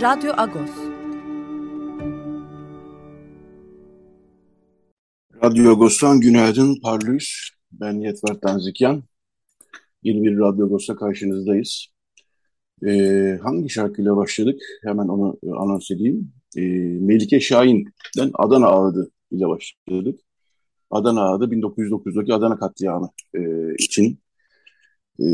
[0.00, 0.70] Radyo Agos.
[5.44, 7.50] Radyo Agos'tan günaydın, parlıyız.
[7.72, 9.02] Ben Yetver Tanzikyan.
[10.02, 11.86] Yeni bir Radyo Agos'ta karşınızdayız.
[12.86, 14.60] Ee, hangi şarkıyla başladık?
[14.82, 16.32] Hemen onu anons edeyim.
[16.56, 16.60] Ee,
[17.00, 20.20] Melike Şahin'den Adana Ağıdı ile başladık.
[20.90, 23.40] Adana Ağıdı 1909'daki Adana katliamı e,
[23.78, 24.18] için
[25.20, 25.26] e,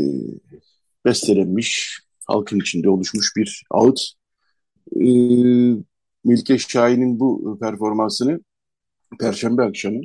[1.05, 4.16] bestelenmiş, halkın içinde oluşmuş bir ağıt.
[4.95, 5.07] E,
[6.23, 8.39] Melike Şahin'in bu performansını
[9.19, 10.01] Perşembe akşamı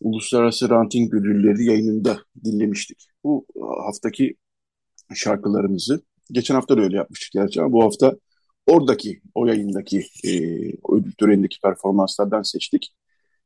[0.00, 3.08] Uluslararası Ranting Ödülleri yayınında dinlemiştik.
[3.24, 3.46] Bu
[3.86, 4.36] haftaki
[5.14, 8.16] şarkılarımızı, geçen hafta da öyle yapmıştık gerçi ama bu hafta
[8.66, 10.30] oradaki, o yayındaki e,
[10.92, 12.94] ödül törenindeki performanslardan seçtik.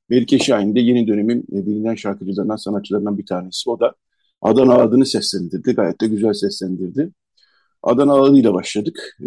[0.08, 3.70] Melike Şahin de yeni dönemin e, bilinen şarkıcılarından, sanatçılarından bir tanesi.
[3.70, 3.94] O da
[4.42, 5.72] Adana adını seslendirdi.
[5.72, 7.10] Gayet de güzel seslendirdi.
[7.82, 9.16] Adana adıyla başladık.
[9.22, 9.26] E,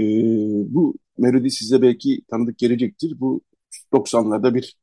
[0.73, 3.19] bu melodi size belki tanıdık gelecektir.
[3.19, 3.41] Bu
[3.93, 4.77] 90'larda bir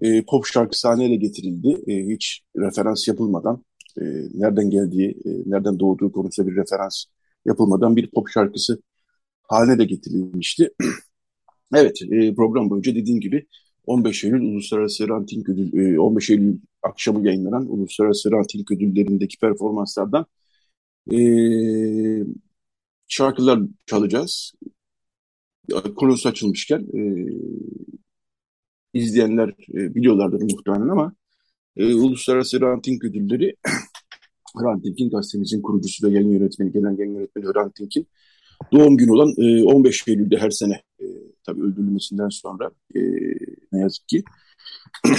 [0.00, 1.82] e, pop şarkısı haline getirildi.
[1.86, 3.64] E, hiç referans yapılmadan,
[4.00, 7.04] e, nereden geldiği, e, nereden doğduğu konusunda bir referans
[7.44, 8.82] yapılmadan bir pop şarkısı
[9.42, 10.70] haline de getirilmişti.
[11.74, 13.46] evet, e, program boyunca dediğim gibi
[13.86, 20.26] 15 Eylül Uluslararası Ranting Ödül, e, 15 Eylül akşamı yayınlanan Uluslararası Ranting Ödülleri'ndeki performanslardan
[21.12, 21.18] e,
[23.08, 24.52] şarkılar çalacağız.
[25.96, 27.00] Konusu açılmışken e,
[28.94, 31.12] izleyenler e, biliyorlardır muhtemelen ama
[31.76, 33.56] e, Uluslararası Ranting Ödülleri
[34.62, 38.06] Ranting'in gazetemizin kurucusu ve yayın yönetmeni, genel yayın yönetmeni Ranting'in
[38.72, 41.04] doğum günü olan e, 15 Eylül'de her sene e,
[41.46, 43.00] tabii öldürülmesinden sonra e,
[43.72, 44.24] ne yazık ki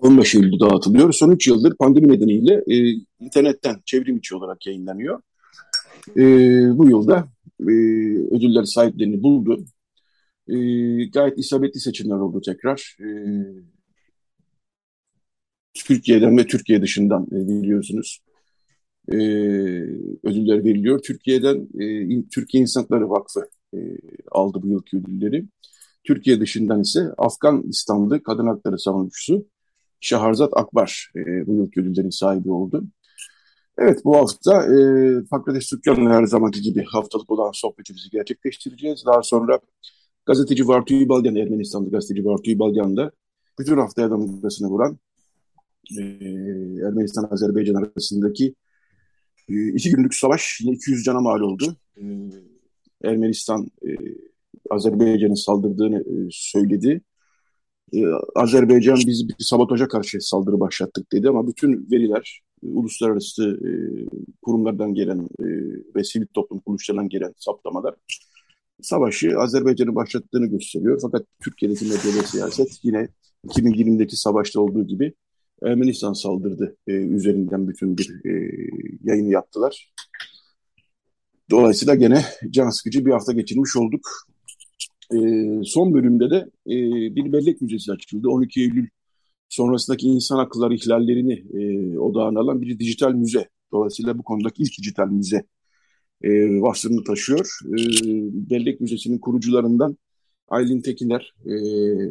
[0.00, 1.12] 15 Eylül'de dağıtılıyor.
[1.12, 5.20] Son 3 yıldır pandemi nedeniyle e, internetten çevrim içi olarak yayınlanıyor.
[6.16, 6.22] E,
[6.78, 7.28] bu yılda
[7.68, 7.74] e,
[8.36, 9.64] ödüller sahiplerini buldu.
[10.48, 10.56] E,
[11.04, 12.96] gayet isabetli seçimler oldu tekrar.
[13.00, 13.06] E,
[15.74, 18.20] Türkiye'den ve Türkiye dışından e, biliyorsunuz
[19.08, 19.16] e,
[20.22, 21.02] ödüller veriliyor.
[21.02, 23.78] Türkiye'den e, Türkiye İnsan Hakları Vakfı e,
[24.30, 25.44] aldı bu yılki ödülleri.
[26.04, 29.46] Türkiye dışından ise Afganistanlı kadın hakları savunucusu
[30.00, 32.84] Şaharzat Akbar e, bu yılki ödüllerin sahibi oldu.
[33.78, 34.78] Evet bu hafta e,
[35.30, 39.04] Fakrades Tükkan'la her zamanki gibi haftalık olan sohbetimizi gerçekleştireceğiz.
[39.06, 39.60] Daha sonra
[40.26, 43.10] Gazeteci Vartu Balyan, Ermenistanlı gazeteci Vartu Balyan
[43.58, 44.98] bütün haftaya damgasını vuran
[45.98, 46.02] e,
[46.86, 48.54] Ermenistan-Azerbaycan arasındaki
[49.48, 51.76] e, iki günlük savaş yine 200 cana mal oldu.
[51.96, 52.02] E,
[53.04, 53.90] Ermenistan e,
[54.70, 57.00] Azerbaycan'ın saldırdığını e, söyledi.
[57.94, 63.70] E, Azerbaycan biz bir sabotaja karşı saldırı başlattık dedi ama bütün veriler uluslararası e,
[64.42, 65.46] kurumlardan gelen e,
[65.96, 67.94] ve sivil toplum kuruluşlarından gelen saptamalar
[68.82, 70.98] savaşı Azerbaycan'ın başlattığını gösteriyor.
[71.02, 73.08] Fakat Türkiye'deki medya siyaset yine
[73.46, 75.14] 2020'deki savaşta olduğu gibi
[75.62, 78.50] Ermenistan saldırdı e, üzerinden bütün bir e,
[79.04, 79.92] yayını yaptılar.
[81.50, 84.00] Dolayısıyla gene can sıkıcı bir hafta geçirmiş olduk.
[85.14, 85.18] E,
[85.64, 86.36] son bölümde de
[86.66, 86.76] e,
[87.16, 88.28] bir bellek müzesi açıldı.
[88.28, 88.88] 12 Eylül
[89.52, 93.48] sonrasındaki insan hakları ihlallerini e, odağına alan bir dijital müze.
[93.72, 95.44] Dolayısıyla bu konudaki ilk dijital müze
[96.22, 96.30] e,
[96.62, 97.58] vasfını taşıyor.
[97.66, 97.76] E,
[98.50, 99.96] Bellek Müzesi'nin kurucularından
[100.48, 101.54] Aylin Tekiner e,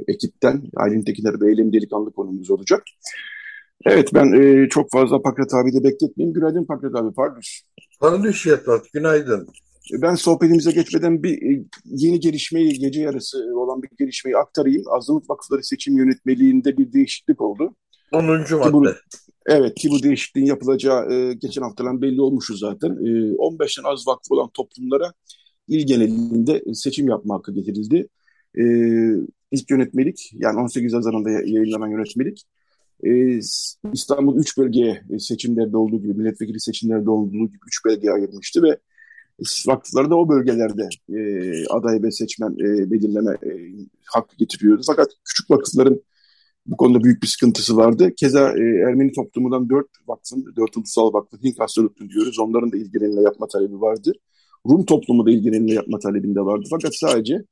[0.08, 2.84] ekipten, Aylin Tekiner ve Eylem Delikanlı konumuz olacak.
[3.86, 6.34] Evet ben e, çok fazla Pakrat abi de bekletmeyeyim.
[6.34, 7.42] Günaydın Pakrat abi, pardon.
[8.00, 9.48] Parlış Yetvat, günaydın.
[9.92, 14.84] Ben sohbetimize geçmeden bir e, yeni gelişmeyi, gece yarısı olan bir gelişmeyi aktarayım.
[14.88, 17.76] Azınlık Vakıfları Seçim Yönetmeliğinde bir değişiklik oldu.
[18.12, 18.26] 10.
[18.26, 18.74] madde.
[18.74, 18.86] Bu,
[19.46, 22.90] Evet ki bu değişikliğin yapılacağı e, geçen haftadan belli olmuştu zaten.
[22.90, 25.14] E, 15'ten az vakfı olan toplumlara
[25.68, 28.08] il genelinde seçim yapma hakkı getirildi.
[28.58, 28.64] E,
[29.52, 32.46] ilk yönetmelik yani 18 Haziran'da yayınlanan yönetmelik
[33.04, 33.40] e,
[33.94, 38.78] İstanbul 3 bölgeye seçimlerde olduğu gibi milletvekili seçimlerde olduğu gibi 3 bölgeye ayırmıştı ve
[39.68, 41.20] vakıfları da o bölgelerde e,
[41.68, 43.52] aday ve seçmen e, belirleme e,
[44.06, 44.82] hakkı getiriyordu.
[44.88, 46.02] Fakat küçük vakıfların
[46.66, 48.12] bu konuda büyük bir sıkıntısı vardı.
[48.18, 52.40] Keza e, Ermeni toplumundan dört vakfın, dört ulusal vakfın Hink Hastalıklı diyoruz.
[52.40, 54.14] Onların da ilgilenme yapma talebi vardı.
[54.70, 56.68] Rum toplumu da ilgilenme yapma talebinde vardı.
[56.70, 57.44] Fakat sadece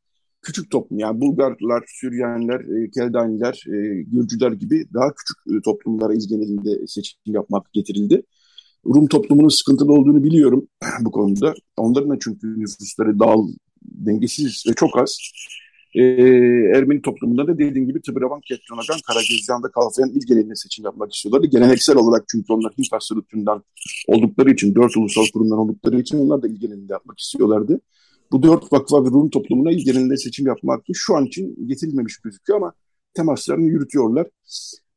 [0.41, 6.87] küçük toplum yani Bulgarlar, Süryaniler, e, Keldaniler, e, Gürcüler gibi daha küçük e, toplumlara ilgilenildiğinde
[6.87, 8.23] seçim yapmak getirildi.
[8.85, 10.67] Rum toplumunun sıkıntılı olduğunu biliyorum
[11.01, 11.53] bu konuda.
[11.77, 15.17] Onların da çünkü nüfusları dağıl, dengesiz ve çok az.
[15.95, 16.01] Ee,
[16.75, 21.47] Ermeni toplumunda da dediğim gibi Tıbravan, Kettonagan, Karagözyan'da Kalfayan il seçim yapmak istiyorlardı.
[21.47, 23.63] Geleneksel olarak çünkü onlar Hint Hastalık'ından
[24.07, 27.81] oldukları için, dört ulusal kurumdan oldukları için onlar da il yapmak istiyorlardı.
[28.31, 32.59] Bu dört vakfa ve Rum toplumuna il seçim yapma hakkı şu an için getirilmemiş gözüküyor
[32.59, 32.73] ama
[33.13, 34.27] temaslarını yürütüyorlar.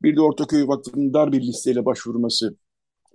[0.03, 2.57] Bir de Ortaköy Vakfı'nın dar bir listeyle başvurması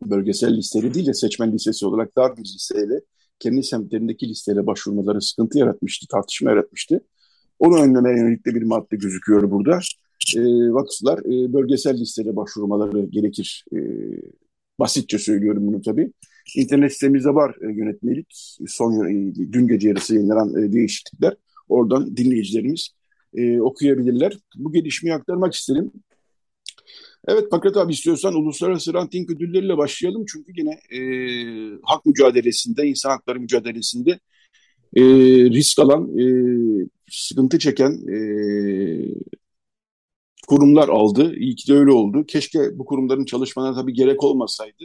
[0.03, 3.01] bölgesel listeleri değil de seçmen listesi olarak dar bir listeyle
[3.39, 7.01] kendi semtlerindeki listeyle başvurmaları sıkıntı yaratmıştı, tartışma yaratmıştı.
[7.59, 9.81] Onu önlemeye yönelik de bir madde gözüküyor burada.
[10.37, 10.41] E,
[10.73, 13.65] vakıflar e, bölgesel listede başvurmaları gerekir.
[13.73, 13.79] E,
[14.79, 16.13] basitçe söylüyorum bunu tabii.
[16.57, 18.59] İnternet sitemizde var e, yönetmelik.
[18.67, 21.37] Son e, dün gece yarısı yayınlanan e, değişiklikler.
[21.69, 22.91] Oradan dinleyicilerimiz
[23.35, 24.39] e, okuyabilirler.
[24.57, 25.93] Bu gelişmeyi aktarmak istedim.
[27.27, 30.25] Evet Pakrat abi istiyorsan uluslararası ranting ödülleriyle başlayalım.
[30.33, 31.01] Çünkü yine e,
[31.83, 34.11] hak mücadelesinde, insan hakları mücadelesinde
[34.97, 35.03] e,
[35.51, 36.25] risk alan, e,
[37.11, 38.19] sıkıntı çeken e,
[40.49, 41.35] kurumlar aldı.
[41.37, 42.25] İyi ki de öyle oldu.
[42.27, 44.85] Keşke bu kurumların çalışmalarına tabii gerek olmasaydı.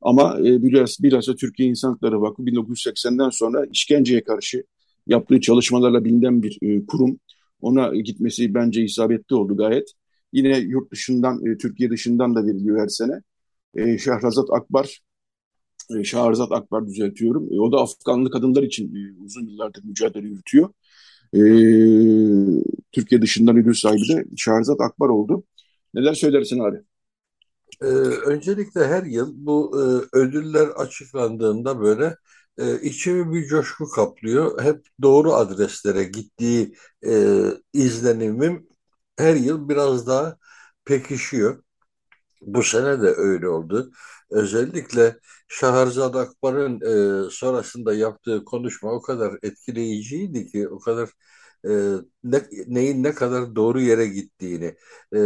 [0.00, 4.64] Ama e, biraz bilhassa Türkiye İnsan Hakları Vakfı 1980'den sonra işkenceye karşı
[5.06, 7.18] yaptığı çalışmalarla bilinen bir e, kurum.
[7.60, 9.92] Ona gitmesi bence isabetli oldu gayet.
[10.34, 13.22] Yine yurt dışından, e, Türkiye dışından da veriliyor her sene.
[13.74, 15.00] E, Şahrazat Akbar,
[16.00, 17.48] e, Şahrazat Akbar düzeltiyorum.
[17.52, 20.70] E, o da Afganlı kadınlar için e, uzun yıllardır mücadele yürütüyor.
[21.34, 21.40] E,
[22.92, 25.44] Türkiye dışından ödül sahibi de Şahrazat Akbar oldu.
[25.94, 26.78] Neler söylersin abi?
[27.82, 27.86] Ee,
[28.26, 32.16] öncelikle her yıl bu e, ödüller açıklandığında böyle
[32.58, 34.62] e, içimi bir coşku kaplıyor.
[34.62, 36.74] Hep doğru adreslere gittiği
[37.06, 37.42] e,
[37.72, 38.66] izlenimim
[39.18, 40.36] her yıl biraz daha
[40.84, 41.62] pekişiyor.
[42.42, 43.90] Bu sene de öyle oldu.
[44.30, 45.18] Özellikle
[45.48, 46.80] Şahrazad Akbar'ın
[47.26, 51.10] e, sonrasında yaptığı konuşma o kadar etkileyiciydi ki, o kadar
[51.68, 51.70] e,
[52.24, 54.76] ne, neyin ne kadar doğru yere gittiğini,
[55.16, 55.20] e,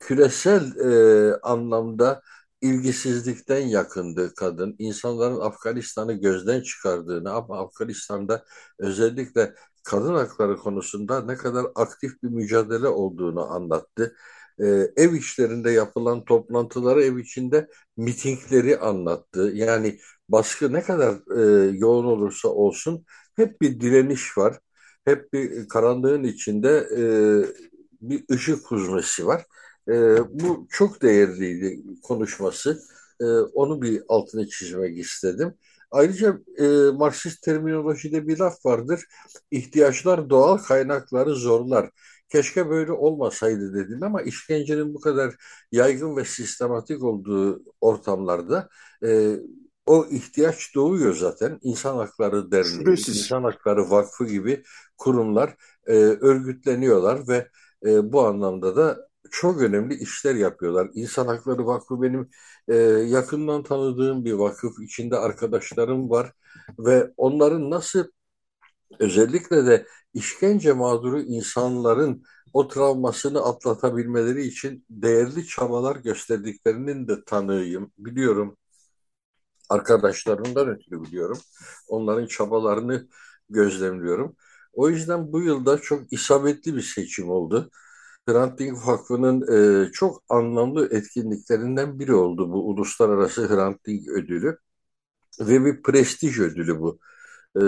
[0.00, 2.22] küresel e, anlamda
[2.60, 4.76] ilgisizlikten yakındı kadın.
[4.78, 8.44] İnsanların Afganistan'ı gözden çıkardığını ama Afganistan'da
[8.78, 9.54] özellikle
[9.88, 14.16] kadın hakları konusunda ne kadar aktif bir mücadele olduğunu anlattı.
[14.60, 14.64] Ee,
[14.96, 19.50] ev işlerinde yapılan toplantıları, ev içinde mitingleri anlattı.
[19.54, 19.98] Yani
[20.28, 23.04] baskı ne kadar e, yoğun olursa olsun
[23.36, 24.58] hep bir direniş var.
[25.04, 27.02] Hep bir karanlığın içinde e,
[28.00, 29.46] bir ışık huzmesi var.
[29.88, 29.94] E,
[30.40, 32.80] bu çok değerliydi konuşması.
[33.20, 33.24] E,
[33.54, 35.54] onu bir altını çizmek istedim.
[35.90, 39.04] Ayrıca e, Marksist terminolojide bir laf vardır.
[39.50, 41.90] İhtiyaçlar doğal kaynakları zorlar.
[42.28, 45.34] Keşke böyle olmasaydı dedin ama işkencenin bu kadar
[45.72, 48.68] yaygın ve sistematik olduğu ortamlarda
[49.04, 49.36] e,
[49.86, 51.58] o ihtiyaç doğuyor zaten.
[51.62, 53.16] İnsan Hakları Derneği, Şüphesiz.
[53.16, 54.62] İnsan Hakları Vakfı gibi
[54.98, 57.48] kurumlar e, örgütleniyorlar ve
[57.86, 60.90] e, bu anlamda da çok önemli işler yapıyorlar.
[60.94, 62.30] İnsan Hakları Vakfı benim
[62.68, 62.74] e,
[63.08, 64.80] yakından tanıdığım bir vakıf.
[64.80, 66.32] İçinde arkadaşlarım var
[66.78, 68.04] ve onların nasıl
[69.00, 72.22] özellikle de işkence mağduru insanların
[72.52, 77.92] o travmasını atlatabilmeleri için değerli çabalar gösterdiklerinin de tanığıyım.
[77.98, 78.56] Biliyorum
[79.68, 81.38] arkadaşlarımdan ötürü biliyorum.
[81.88, 83.08] Onların çabalarını
[83.50, 84.36] gözlemliyorum.
[84.72, 87.70] O yüzden bu yılda çok isabetli bir seçim oldu.
[88.28, 89.42] Hrant Dink Vakfı'nın
[89.86, 94.58] e, çok anlamlı etkinliklerinden biri oldu bu Uluslararası Hrant Dink Ödülü
[95.40, 96.98] ve bir prestij ödülü bu.
[97.56, 97.62] E,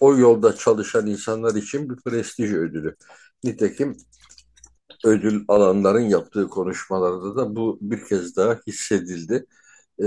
[0.00, 2.96] o yolda çalışan insanlar için bir prestij ödülü.
[3.44, 3.96] Nitekim
[5.04, 9.46] ödül alanların yaptığı konuşmalarda da bu bir kez daha hissedildi.
[10.00, 10.06] E,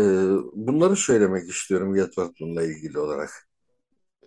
[0.54, 3.51] bunları söylemek istiyorum Yetvat bununla ilgili olarak.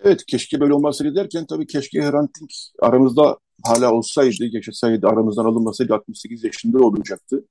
[0.03, 5.95] Evet keşke böyle olmasaydı derken tabii keşke Hrant Dink aramızda hala olsaydı, yaşasaydı, aramızdan alınmasaydı
[5.95, 7.45] 68 yaşında olacaktı.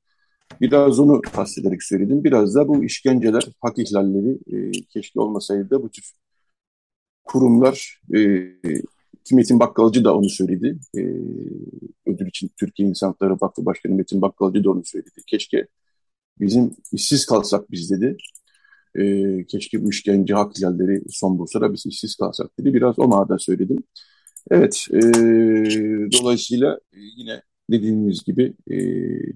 [0.62, 2.24] Biraz onu kastederek söyledim.
[2.24, 6.14] Biraz da bu işkenceler, hak ihlalleri e, keşke olmasaydı da bu tür
[7.24, 8.20] kurumlar, e,
[9.32, 10.80] Metin Bakkalcı da onu söyledi.
[10.98, 11.02] E,
[12.06, 15.22] ödül için Türkiye İnsan Hakları Vakfı Başkanı Metin Bakkalcı da onu söyledi.
[15.28, 15.68] Keşke
[16.40, 18.18] bizim işsiz kalsak biz dedi.
[18.96, 22.74] E, keşke bu işkence hak ihlalleri son bulsa da biz işsiz kalsak dedi.
[22.74, 23.84] Biraz o manada söyledim.
[24.52, 25.02] Evet, e,
[26.22, 28.78] dolayısıyla e, yine dediğimiz gibi e,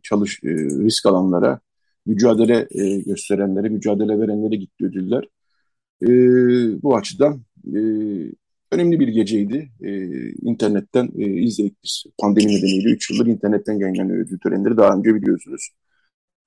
[0.04, 1.60] çalış e, risk alanlara,
[2.06, 5.24] mücadele e, gösterenlere, mücadele verenlere gitti ödüller.
[6.04, 6.08] E,
[6.84, 7.42] bu açıdan
[7.76, 7.80] e,
[8.72, 9.70] önemli bir geceydi.
[9.82, 9.92] E,
[10.32, 12.90] internetten e, izledik biz pandemi nedeniyle.
[12.90, 14.78] Üç yıldır internetten yayınlanıyor ödül törenleri.
[14.78, 15.70] Daha önce biliyorsunuz.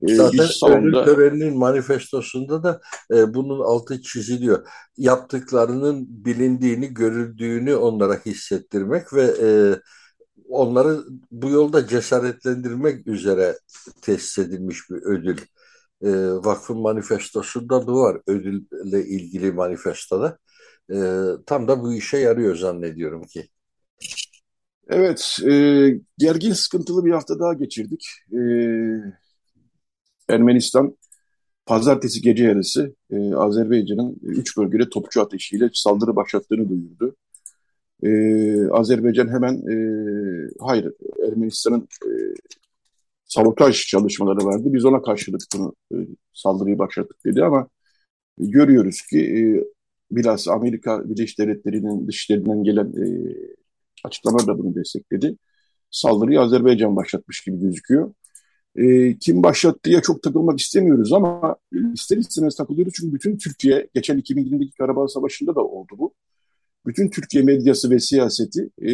[0.08, 1.02] E, Zaten salonda...
[1.02, 2.80] ödül töreninin manifestosunda da
[3.14, 4.68] e, bunun altı çiziliyor.
[4.96, 9.48] Yaptıklarının bilindiğini, görüldüğünü onlara hissettirmek ve e,
[10.48, 13.58] onları bu yolda cesaretlendirmek üzere
[14.02, 15.38] tesis edilmiş bir ödül.
[16.02, 20.38] E, vakfın manifestosunda da var ödülle ilgili manifestoda.
[20.92, 20.96] E,
[21.46, 23.48] tam da bu işe yarıyor zannediyorum ki.
[24.88, 25.52] Evet, e,
[26.18, 28.06] gergin sıkıntılı bir hafta daha geçirdik.
[28.32, 28.40] E,
[30.30, 30.96] Ermenistan
[31.66, 37.16] pazartesi gece yarısı e, Azerbaycan'ın üç bölgede topçu ateşiyle saldırı başlattığını duyurdu.
[38.02, 39.74] E, Azerbaycan hemen e,
[40.60, 40.92] hayır
[41.26, 42.10] Ermenistan'ın e,
[43.24, 44.64] sabotaj çalışmaları vardı.
[44.66, 45.96] Biz ona karşılık bunu e,
[46.34, 47.68] saldırıyı başlattık dedi ama
[48.38, 49.40] görüyoruz ki e,
[50.10, 53.06] biraz Amerika Birleşik Devletleri'nin dışlarından gelen e,
[54.04, 55.36] açıklamalar da bunu destekledi.
[55.90, 58.12] Saldırıyı Azerbaycan başlatmış gibi gözüküyor.
[58.76, 61.56] E, kim başlattıya çok takılmak istemiyoruz ama
[61.94, 66.14] ister istemez takılıyoruz çünkü bütün Türkiye geçen 2020'deki Karabağ Savaşı'nda da oldu bu
[66.86, 68.92] bütün Türkiye medyası ve siyaseti e,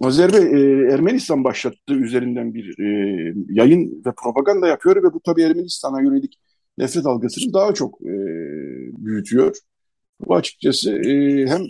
[0.00, 6.02] Azerbaycan e, Ermenistan başlattığı üzerinden bir e, yayın ve propaganda yapıyor ve bu tabii Ermenistan'a
[6.02, 6.38] yönelik
[6.78, 8.14] nefret algısını daha çok e,
[9.04, 9.56] büyütüyor.
[10.20, 11.60] Bu açıkçası e, hem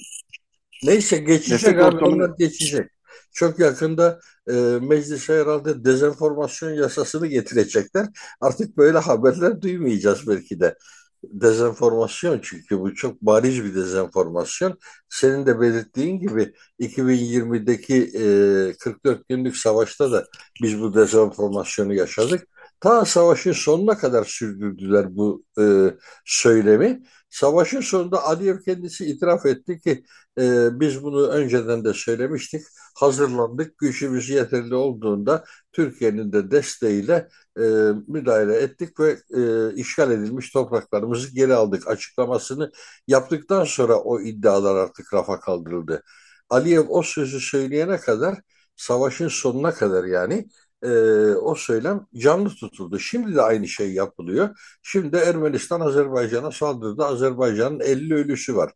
[0.85, 2.35] Neyse geçecek abi ortamını...
[2.39, 2.87] geçecek.
[3.33, 8.07] Çok yakında e, meclise herhalde dezenformasyon yasasını getirecekler.
[8.41, 10.77] Artık böyle haberler duymayacağız belki de
[11.25, 14.79] dezenformasyon çünkü bu çok bariz bir dezenformasyon.
[15.09, 20.27] Senin de belirttiğin gibi 2020'deki e, 44 günlük savaşta da
[20.63, 22.49] biz bu dezenformasyonu yaşadık.
[22.81, 25.95] Ta savaşın sonuna kadar sürdürdüler bu e,
[26.25, 27.03] söylemi.
[27.31, 30.05] Savaşın sonunda Aliyev kendisi itiraf etti ki
[30.39, 32.63] e, biz bunu önceden de söylemiştik.
[32.95, 33.79] Hazırlandık.
[33.79, 37.63] Gücümüz yeterli olduğunda Türkiye'nin de desteğiyle e,
[38.09, 42.73] müdahale ettik ve e, işgal edilmiş topraklarımızı geri aldık açıklamasını
[43.07, 46.03] yaptıktan sonra o iddialar artık rafa kaldırıldı.
[46.51, 48.39] Aliyev o sözü söyleyene kadar
[48.77, 50.49] savaşın sonuna kadar yani
[50.83, 50.89] e,
[51.35, 52.99] o söylem canlı tutuldu.
[52.99, 54.59] Şimdi de aynı şey yapılıyor.
[54.83, 57.05] Şimdi Ermenistan Azerbaycan'a saldırdı.
[57.05, 58.73] Azerbaycan'ın 50 ölüsü var.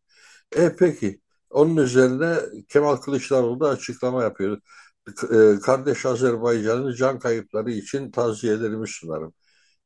[0.56, 1.20] E peki
[1.50, 2.36] onun üzerine
[2.68, 4.60] Kemal Kılıçdaroğlu da açıklama yapıyor.
[5.32, 9.34] E, kardeş Azerbaycan'ın can kayıpları için taziyelerimi sunarım.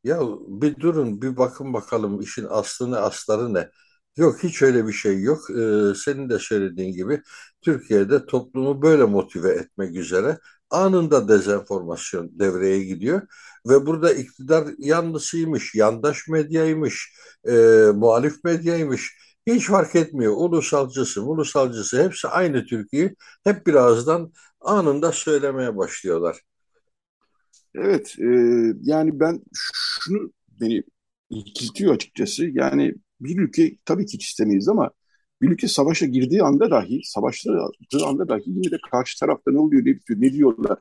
[0.05, 3.71] Ya bir durun bir bakın bakalım işin aslını asları ne?
[4.17, 5.51] Yok hiç öyle bir şey yok.
[5.51, 7.23] Ee, senin de söylediğin gibi
[7.61, 10.39] Türkiye'de toplumu böyle motive etmek üzere
[10.71, 13.23] anında dezenformasyon devreye gidiyor.
[13.69, 17.13] Ve burada iktidar yanlısıymış, yandaş medyaymış,
[17.49, 17.53] e,
[17.95, 19.19] muhalif medyaymış.
[19.47, 20.33] Hiç fark etmiyor.
[20.37, 26.41] Ulusalcısı, ulusalcısı hepsi aynı Türkiye'yi hep birazdan anında söylemeye başlıyorlar.
[27.75, 28.25] Evet, e,
[28.83, 30.83] yani ben şunu beni
[31.31, 32.47] ilkiltiyor açıkçası.
[32.47, 34.91] Yani bir ülke tabii ki hiç istemeyiz ama
[35.42, 37.52] bir ülke savaşa girdiği anda dahi, savaştığı
[38.07, 40.78] anda dahi yine de karşı tarafta ne oluyor, ne, ne diyorlar,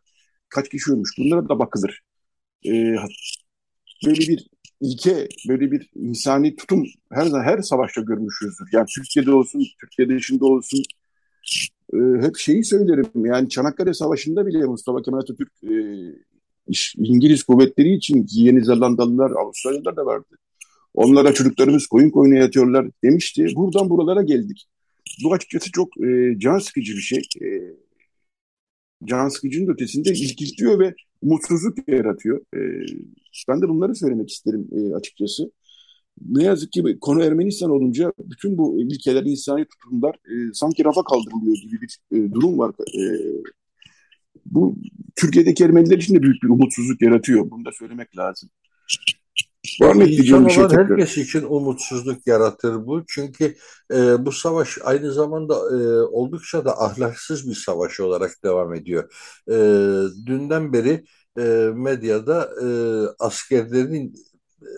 [0.49, 2.01] kaç kişi ölmüş bunlara da bakılır.
[2.65, 2.95] Ee,
[4.05, 4.47] böyle bir
[4.81, 8.69] ilke, böyle bir insani tutum her her savaşta görmüşüzdür.
[8.71, 10.83] Yani Türkiye'de olsun, Türkiye dışında olsun
[11.93, 13.25] e, hep şeyi söylerim.
[13.25, 15.73] Yani Çanakkale Savaşı'nda bile Mustafa Kemal Atatürk e,
[16.97, 20.37] İngiliz kuvvetleri için Yeni Zelandalılar, Avustralyalılar da vardı.
[20.97, 23.47] Onlara çocuklarımız koyun koyuna yatıyorlar demişti.
[23.55, 24.67] Buradan buralara geldik.
[25.23, 27.19] Bu açıkçası çok e, can sıkıcı bir şey.
[27.41, 27.47] E,
[29.03, 32.41] can sıkıcının ötesinde ilgiltiyor ve mutsuzluk yaratıyor.
[32.55, 32.59] E,
[33.49, 35.51] ben de bunları söylemek isterim e, açıkçası.
[36.29, 41.57] Ne yazık ki konu Ermenistan olunca bütün bu ilkeler, insani tutumlar e, sanki rafa kaldırılıyor
[41.57, 42.71] gibi bir e, durum var.
[42.99, 43.01] E,
[44.45, 44.75] bu
[45.15, 47.51] Türkiye'deki Ermeniler için de büyük bir umutsuzluk yaratıyor.
[47.51, 48.49] Bunu da söylemek lazım.
[49.81, 53.03] Var mı İnsan şey olan herkes için umutsuzluk yaratır bu.
[53.07, 53.55] Çünkü
[53.93, 59.13] e, bu savaş aynı zamanda e, oldukça da ahlaksız bir savaş olarak devam ediyor.
[59.49, 59.55] E,
[60.25, 61.05] dünden beri
[61.39, 61.41] e,
[61.75, 62.67] medyada e,
[63.19, 64.13] askerlerin
[64.61, 64.69] e,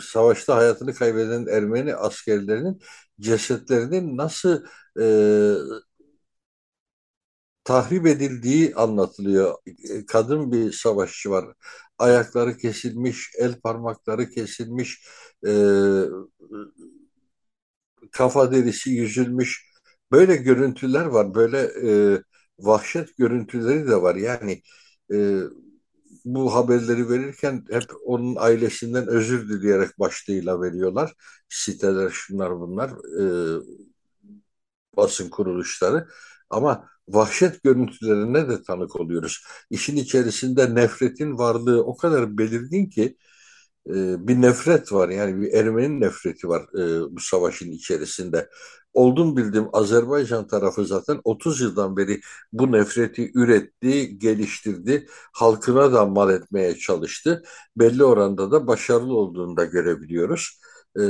[0.00, 2.80] savaşta hayatını kaybeden Ermeni askerlerinin
[3.20, 4.64] cesetlerinin nasıl
[5.00, 5.06] e,
[7.64, 9.54] tahrip edildiği anlatılıyor.
[9.66, 11.44] E, kadın bir savaşçı var.
[11.98, 15.06] Ayakları kesilmiş, el parmakları kesilmiş,
[15.46, 15.52] e,
[18.12, 19.68] kafa derisi yüzülmüş.
[20.12, 21.34] Böyle görüntüler var.
[21.34, 22.22] Böyle e,
[22.58, 24.16] vahşet görüntüleri de var.
[24.16, 24.62] Yani
[25.12, 25.40] e,
[26.24, 31.14] bu haberleri verirken hep onun ailesinden özür dileyerek başlığıyla veriyorlar.
[31.48, 33.24] Siteler şunlar bunlar e,
[34.96, 36.08] basın kuruluşları
[36.50, 39.44] ama vahşet görüntülerine de tanık oluyoruz.
[39.70, 43.16] İşin içerisinde nefretin varlığı o kadar belirgin ki
[43.88, 48.48] e, bir nefret var yani bir Ermeni nefreti var e, bu savaşın içerisinde.
[48.94, 52.20] Oldum bildim Azerbaycan tarafı zaten 30 yıldan beri
[52.52, 57.42] bu nefreti üretti, geliştirdi, halkına da mal etmeye çalıştı.
[57.76, 60.60] Belli oranda da başarılı olduğunu da görebiliyoruz.
[61.00, 61.02] E,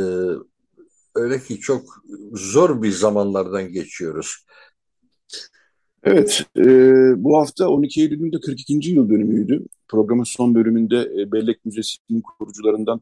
[1.15, 1.83] öyle ki çok
[2.33, 4.47] zor bir zamanlardan geçiyoruz.
[6.05, 6.63] Evet, e,
[7.25, 8.91] bu hafta 12 Eylül'ün de 42.
[8.91, 9.67] yıl dönümüydü.
[9.89, 13.01] Programın son bölümünde e, Bellek Müzesi'nin kurucularından,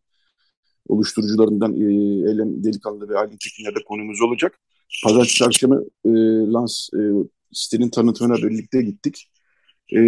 [0.89, 1.85] oluşturucularından e,
[2.31, 4.59] Eylem Delikanlı ve Aylin Çekinler de konumuz olacak.
[5.05, 6.11] Pazartesi akşamı e,
[6.53, 7.01] Lans e,
[7.53, 9.31] sitenin tanıtımına birlikte gittik.
[9.93, 9.99] E,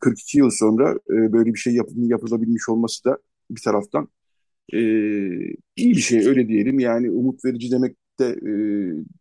[0.00, 3.18] 42 yıl sonra e, böyle bir şey yap yapılabilmiş olması da
[3.50, 4.08] bir taraftan
[4.72, 4.78] e,
[5.76, 6.80] iyi bir şey öyle diyelim.
[6.80, 8.50] Yani umut verici demek de e,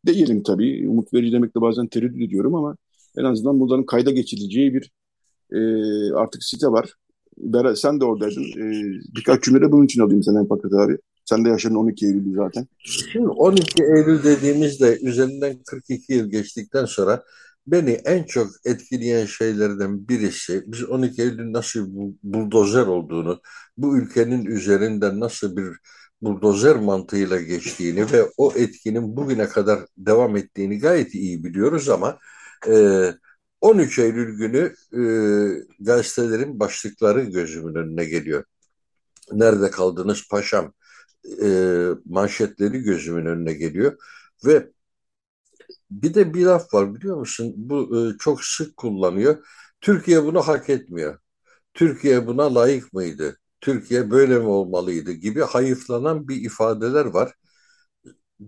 [0.08, 0.90] değilim tabii.
[0.90, 2.78] Umut verici demek de bazen tereddüt ediyorum ama
[3.18, 4.92] en azından bunların kayda geçileceği bir
[5.52, 5.60] e,
[6.14, 6.94] artık site var.
[7.38, 8.44] Bera, sen de oradaydın.
[8.44, 8.66] E,
[9.16, 10.98] birkaç cümle bunun için alayım senden Fakat abi.
[11.26, 12.68] Sen de yaşadın 12 Eylül'ü zaten.
[12.80, 17.24] Şimdi 12 Eylül dediğimizde üzerinden 42 yıl geçtikten sonra
[17.68, 21.88] beni en çok etkileyen şeylerden birisi biz 12 Eylül nasıl
[22.24, 23.42] buldozer olduğunu,
[23.78, 25.68] bu ülkenin üzerinden nasıl bir
[26.22, 32.18] buldozer mantığıyla geçtiğini ve o etkinin bugüne kadar devam ettiğini gayet iyi biliyoruz ama
[32.68, 32.76] e,
[33.62, 35.02] 13 Eylül günü e,
[35.80, 38.44] gazetelerin başlıkları gözümün önüne geliyor.
[39.32, 40.74] Nerede kaldınız paşam?
[41.44, 41.48] E,
[42.06, 43.98] manşetleri gözümün önüne geliyor
[44.46, 44.72] ve
[45.92, 47.54] bir de bir laf var biliyor musun?
[47.58, 49.46] Bu e, çok sık kullanıyor.
[49.82, 51.20] Türkiye bunu hak etmiyor.
[51.74, 53.40] Türkiye buna layık mıydı?
[53.62, 57.34] Türkiye böyle mi olmalıydı gibi hayıflanan bir ifadeler var.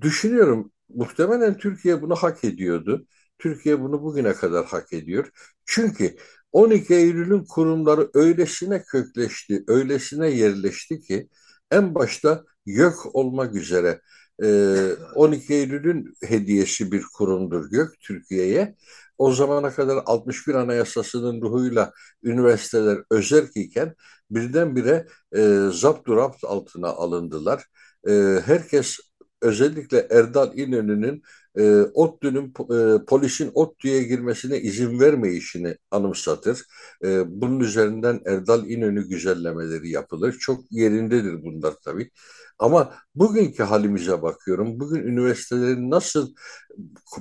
[0.01, 3.07] Düşünüyorum muhtemelen Türkiye bunu hak ediyordu.
[3.39, 5.29] Türkiye bunu bugüne kadar hak ediyor.
[5.65, 6.15] Çünkü
[6.51, 11.29] 12 Eylül'ün kurumları öylesine kökleşti, öylesine yerleşti ki
[11.71, 14.01] en başta YÖK olmak üzere
[15.15, 18.75] 12 Eylül'ün hediyesi bir kurumdur YÖK Türkiye'ye.
[19.17, 23.95] O zamana kadar 61 Anayasası'nın ruhuyla üniversiteler özerk iken
[24.31, 27.65] birdenbire e, zapturapt altına alındılar.
[28.07, 28.11] E,
[28.45, 28.99] herkes
[29.41, 31.21] özellikle Erdal İnönü'nün
[31.57, 36.63] e, ODTÜ'nün e, polisin ODTÜ'ye girmesine izin vermeyişini anımsatır.
[37.03, 40.33] E, bunun üzerinden Erdal İnönü güzellemeleri yapılır.
[40.39, 42.11] Çok yerindedir bunlar tabii.
[42.59, 44.79] Ama bugünkü halimize bakıyorum.
[44.79, 46.33] Bugün üniversitelerin nasıl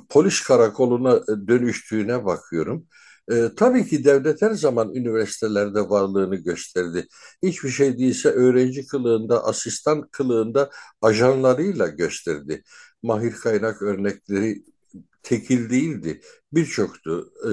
[0.08, 2.86] polis karakoluna dönüştüğüne bakıyorum.
[3.32, 7.06] E, tabii ki devlet her zaman üniversitelerde varlığını gösterdi.
[7.42, 10.70] Hiçbir şey değilse öğrenci kılığında, asistan kılığında
[11.02, 12.62] ajanlarıyla gösterdi.
[13.02, 14.64] Mahir kaynak örnekleri
[15.22, 16.20] tekil değildi.
[16.52, 17.32] Birçoktu.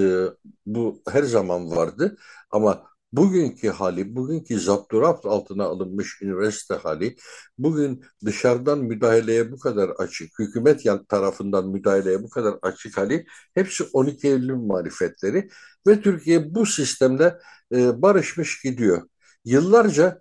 [0.66, 2.16] bu her zaman vardı.
[2.50, 7.16] Ama bugünkü hali, bugünkü zapturapt altına alınmış üniversite hali,
[7.58, 14.28] bugün dışarıdan müdahaleye bu kadar açık, hükümet tarafından müdahaleye bu kadar açık hali, hepsi 12
[14.28, 15.48] Eylül marifetleri
[15.86, 17.38] ve Türkiye bu sistemde
[17.74, 19.02] e, barışmış gidiyor.
[19.44, 20.20] Yıllarca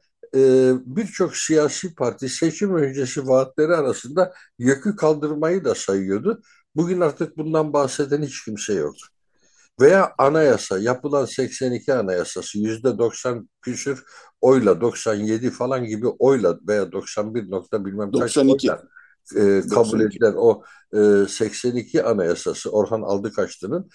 [0.85, 6.41] birçok siyasi parti seçim öncesi vaatleri arasında yükü kaldırmayı da sayıyordu.
[6.75, 8.95] Bugün artık bundan bahseden hiç kimse yok
[9.81, 14.03] veya anayasa yapılan 82 anayasası yüzde 90 küsür
[14.41, 18.67] oyla 97 falan gibi oyla veya 91 nokta bilmem 92.
[18.67, 18.83] kaç oyla
[19.35, 23.89] e, kabul edilen o e, 82 anayasası Orhan Aldıkaçlı'nın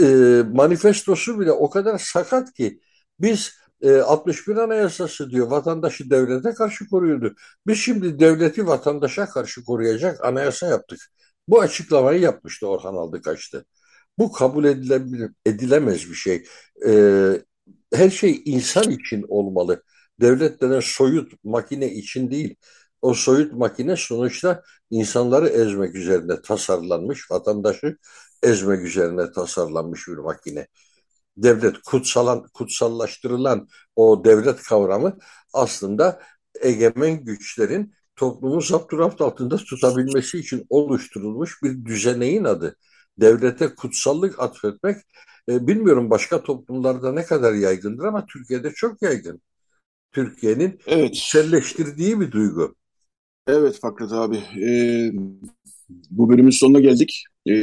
[0.00, 0.04] e,
[0.52, 2.80] manifestosu bile o kadar sakat ki
[3.20, 7.34] biz e, 61 anayasası diyor vatandaşı devlete karşı koruyordu.
[7.66, 11.00] Biz şimdi devleti vatandaşa karşı koruyacak anayasa yaptık.
[11.48, 13.64] Bu açıklamayı yapmıştı Orhan Aldıkaçlı.
[14.18, 16.44] Bu kabul edilebilir, edilemez bir şey.
[16.86, 17.32] Ee,
[17.94, 19.82] her şey insan için olmalı.
[20.20, 22.56] Devlet denen soyut makine için değil.
[23.02, 27.96] O soyut makine sonuçta insanları ezmek üzerine tasarlanmış, vatandaşı
[28.42, 30.66] ezmek üzerine tasarlanmış bir makine.
[31.36, 35.18] Devlet kutsalan, kutsallaştırılan o devlet kavramı
[35.52, 36.20] aslında
[36.62, 42.76] egemen güçlerin toplumu zapturapt altında tutabilmesi için oluşturulmuş bir düzeneğin adı
[43.18, 44.96] devlete kutsallık atfetmek
[45.48, 49.40] e, bilmiyorum başka toplumlarda ne kadar yaygındır ama Türkiye'de çok yaygın.
[50.12, 51.10] Türkiye'nin evet.
[51.10, 52.74] içselleştirdiği bir duygu.
[53.46, 54.36] Evet Fakret abi.
[54.36, 54.72] E,
[56.10, 57.24] bu bölümün sonuna geldik.
[57.46, 57.54] E,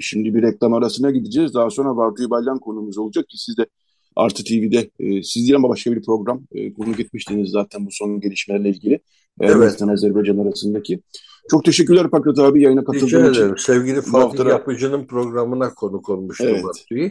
[0.00, 1.54] şimdi bir reklam arasına gideceğiz.
[1.54, 3.66] Daha sonra Bartu Balyan konumuz olacak ki siz de
[4.16, 8.20] Artı TV'de e, siz değil ama başka bir program e, konuk etmiştiniz zaten bu son
[8.20, 9.00] gelişmelerle ilgili.
[9.40, 9.82] Evet.
[9.82, 11.00] Azerbaycan arasındaki.
[11.50, 13.58] Çok teşekkürler Pakrat abi yayına katıldığın ederim.
[13.58, 14.44] Sevgili Fatih.
[14.44, 16.64] Yapıcı'nın programına konuk olmuştu evet.
[16.64, 17.10] Batu'yu.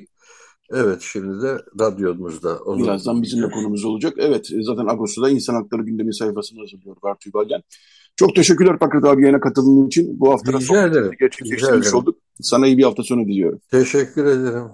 [0.72, 2.58] Evet şimdi de radyomuzda.
[2.58, 4.14] Onu Birazdan bizim de konumuz olacak.
[4.18, 7.64] Evet zaten Ağustos'ta İnsan Hakları Gündemi sayfasını hazırlıyor Bartu Balyan.
[8.16, 10.20] Çok teşekkürler Pakrat abi yayına katıldığın için.
[10.20, 10.52] Bu hafta
[10.88, 11.12] ederim.
[11.20, 12.20] gerçekleştirmiş olduk.
[12.42, 13.60] Sana iyi bir hafta sonu diliyorum.
[13.72, 14.68] Teşekkür ederim.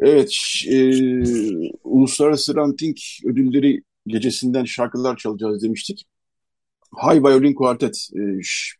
[0.00, 0.32] Evet,
[0.70, 0.76] e,
[1.84, 6.06] Uluslararası Ranting Ödülleri gecesinden şarkılar çalacağız demiştik.
[7.02, 8.20] High Violin Quartet e,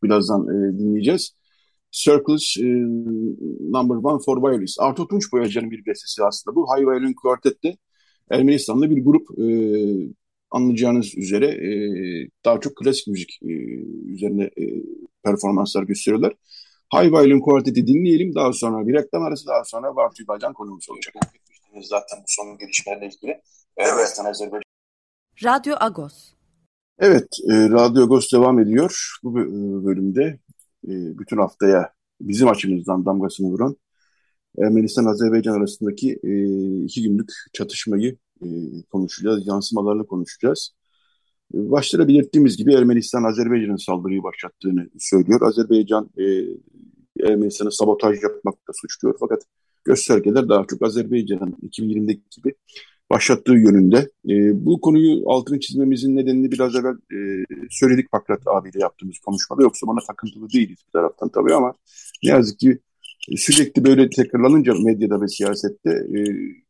[0.02, 1.34] birazdan e, dinleyeceğiz.
[1.92, 2.64] Circles e,
[3.72, 4.76] Number One for Violins.
[4.80, 6.66] Arto Tunç Boyacı'nın bir bestesi aslında bu.
[6.76, 7.76] High Violin Quartet'te
[8.30, 9.46] Ermenistan'da bir grup e,
[10.50, 11.70] anlayacağınız üzere e,
[12.44, 13.52] daha çok klasik müzik e,
[14.12, 14.64] üzerine e,
[15.24, 16.32] performanslar gösteriyorlar.
[16.94, 18.34] High Violin Quartet'i dinleyelim.
[18.34, 21.14] Daha sonra bir reklam arası daha sonra Bartu Bacan konumuz olacak.
[21.82, 23.40] Zaten bu son gelişmelerle ilgili.
[23.76, 24.20] Evet.
[24.26, 24.62] Azerbaycan.
[25.44, 26.32] Radyo Agos.
[26.98, 29.18] Evet, e, Radyo Agos devam ediyor.
[29.22, 29.34] Bu
[29.84, 30.38] bölümde
[30.88, 33.76] e, bütün haftaya bizim açımızdan damgasını vuran
[34.58, 36.32] Ermenistan-Azerbaycan arasındaki e,
[36.84, 38.46] iki günlük çatışmayı e,
[38.90, 40.74] konuşacağız, yansımalarını konuşacağız.
[41.54, 45.42] E, başta belirttiğimiz gibi Ermenistan Azerbaycan'ın saldırıyı başlattığını söylüyor.
[45.42, 46.24] Azerbaycan e,
[47.26, 49.16] Ermenistan'ı sabotaj yapmakta suçluyor.
[49.20, 49.42] Fakat
[49.84, 52.54] göstergeler daha çok Azerbaycan'ın 2020'deki gibi
[53.12, 53.96] başlattığı yönünde.
[54.28, 59.62] E, bu konuyu altını çizmemizin nedenini biraz evvel e, söyledik Pakrat abiyle yaptığımız konuşmada.
[59.62, 61.74] Yoksa bana takıntılı değiliz bir taraftan tabii ama
[62.24, 62.78] ne yazık ki
[63.36, 66.18] sürekli böyle tekrarlanınca medyada ve siyasette e,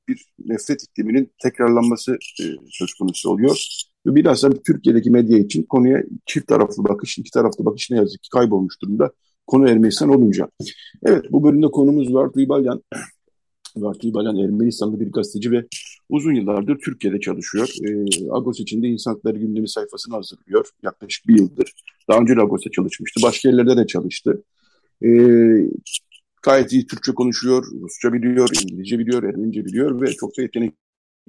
[0.09, 3.67] bir nefret ikliminin tekrarlanması e, söz konusu oluyor.
[4.07, 8.29] Ve bilhassa Türkiye'deki medya için konuya çift taraflı bakış, iki taraflı bakış ne yazık ki
[8.31, 9.13] kaybolmuş durumda.
[9.47, 10.49] Konu Ermenistan olunca.
[11.03, 12.35] Evet bu bölümde konumuz var.
[12.35, 12.83] Duybalyan.
[13.77, 15.67] Vartuy Balan Ermenistanlı bir gazeteci ve
[16.09, 17.69] uzun yıllardır Türkiye'de çalışıyor.
[17.85, 17.91] E,
[18.31, 20.69] Agos için de İnsan Hakları Gündemi sayfasını hazırlıyor.
[20.83, 21.73] Yaklaşık bir yıldır.
[22.09, 23.21] Daha önce Agos'ta çalışmıştı.
[23.23, 24.43] Başka yerlerde de çalıştı.
[25.05, 25.09] E,
[26.43, 30.75] gayet iyi Türkçe konuşuyor, Rusça biliyor, İngilizce biliyor, Ermenice biliyor ve çok da yetenekli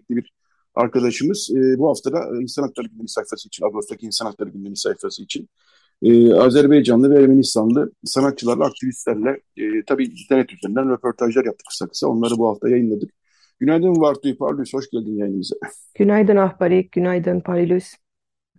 [0.09, 0.33] bir
[0.75, 1.49] arkadaşımız.
[1.55, 5.49] E, bu hafta da İnsan Hakları Gündemi sayfası için, Agos'taki İnsan Hakları Gündemi sayfası için
[6.03, 12.07] e, Azerbaycanlı ve Ermenistanlı sanatçılarla, aktivistlerle e, tabii internet üzerinden röportajlar yaptık kısa kısa.
[12.07, 13.11] Onları bu hafta yayınladık.
[13.59, 15.55] Günaydın Vartuy Parlus, hoş geldin yayınımıza.
[15.95, 17.93] Günaydın Ahbarik, günaydın Parlus.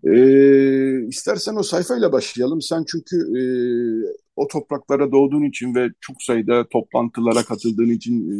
[0.05, 2.63] E, istersen o sayfayla başlayalım.
[2.63, 3.43] Sen çünkü e,
[4.37, 8.31] o topraklara doğduğun için ve çok sayıda toplantılara katıldığın için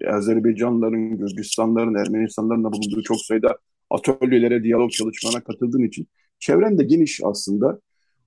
[0.00, 3.58] e, Azerbaycanların, Gürcistanların, Ermenistanların da bulunduğu çok sayıda
[3.90, 7.80] atölyelere, diyalog çalışmalarına katıldığın için çevren de geniş aslında.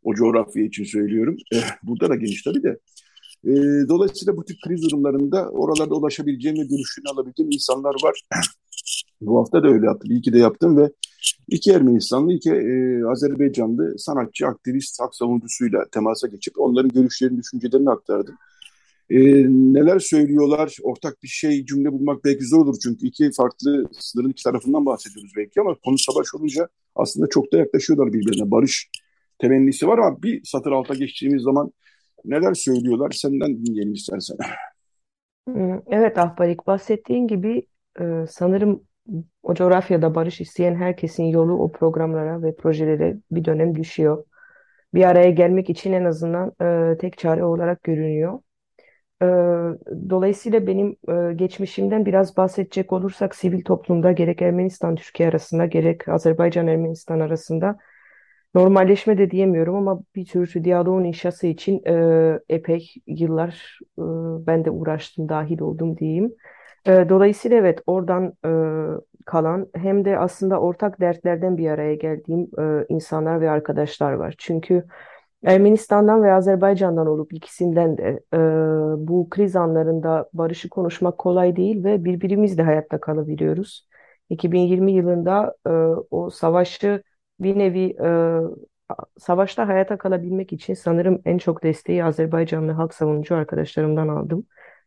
[0.05, 1.37] O coğrafya için söylüyorum.
[1.53, 2.79] E, burada da geniş tabii de.
[3.45, 3.53] E,
[3.89, 8.21] dolayısıyla bu tip kriz durumlarında oralarda ulaşabileceğim ve görüşünü alabileceğim insanlar var.
[9.21, 10.11] bu hafta da öyle yaptım.
[10.11, 10.91] İyi ki de yaptım ve
[11.47, 18.35] iki Ermenistanlı, iki e, Azerbaycanlı sanatçı, aktivist, hak savunucusuyla temasa geçip onların görüşlerini, düşüncelerini aktardım.
[19.09, 19.19] E,
[19.73, 24.43] neler söylüyorlar, ortak bir şey, cümle bulmak belki zor olur çünkü iki farklı sınırın iki
[24.43, 28.51] tarafından bahsediyoruz belki ama konu savaş olunca aslında çok da yaklaşıyorlar birbirine.
[28.51, 28.89] Barış
[29.39, 31.71] temennisi var ama bir satır alta geçtiğimiz zaman
[32.25, 34.37] neler söylüyorlar senden dinleyelim istersen.
[35.47, 37.67] Hmm, evet Ahbarik bahsettiğin gibi
[37.99, 38.83] e, sanırım
[39.43, 44.25] o coğrafyada barış isteyen herkesin yolu o programlara ve projelere bir dönem düşüyor.
[44.93, 46.51] Bir araya gelmek için en azından
[46.93, 48.39] e, tek çare olarak görünüyor.
[49.21, 49.25] E,
[50.09, 50.95] dolayısıyla benim
[51.37, 57.77] geçmişimden biraz bahsedecek olursak sivil toplumda gerek Ermenistan-Türkiye arasında gerek Azerbaycan-Ermenistan arasında
[58.55, 64.01] normalleşme de diyemiyorum ama bir tür diyaloğun inşası için e, epey yıllar e,
[64.47, 66.35] ben de uğraştım, dahil oldum diyeyim.
[66.87, 68.51] E, dolayısıyla evet oradan e,
[69.25, 74.35] kalan hem de aslında ortak dertlerden bir araya geldiğim e, insanlar ve arkadaşlar var.
[74.37, 74.83] Çünkü
[75.45, 78.37] Ermenistan'dan ve Azerbaycan'dan olup ikisinden de e,
[79.07, 83.87] bu kriz anlarında barışı konuşmak kolay değil ve birbirimizle hayatta kalabiliyoruz.
[84.29, 85.69] 2020 yılında e,
[86.11, 87.03] o savaşı
[87.39, 88.39] bir nevi e,
[89.17, 94.45] savaşta hayata kalabilmek için sanırım en çok desteği Azerbaycanlı halk savunucu arkadaşlarımdan aldım.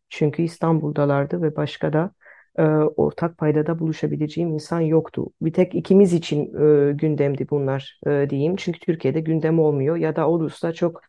[0.09, 2.13] Çünkü İstanbul'dalardı ve başka da
[2.59, 2.63] e,
[2.97, 5.27] ortak paydada buluşabileceğim insan yoktu.
[5.41, 6.55] Bir tek ikimiz için
[6.91, 8.57] e, gündemdi bunlar e, diyeyim.
[8.57, 11.01] Çünkü Türkiye'de gündem olmuyor ya da olursa çok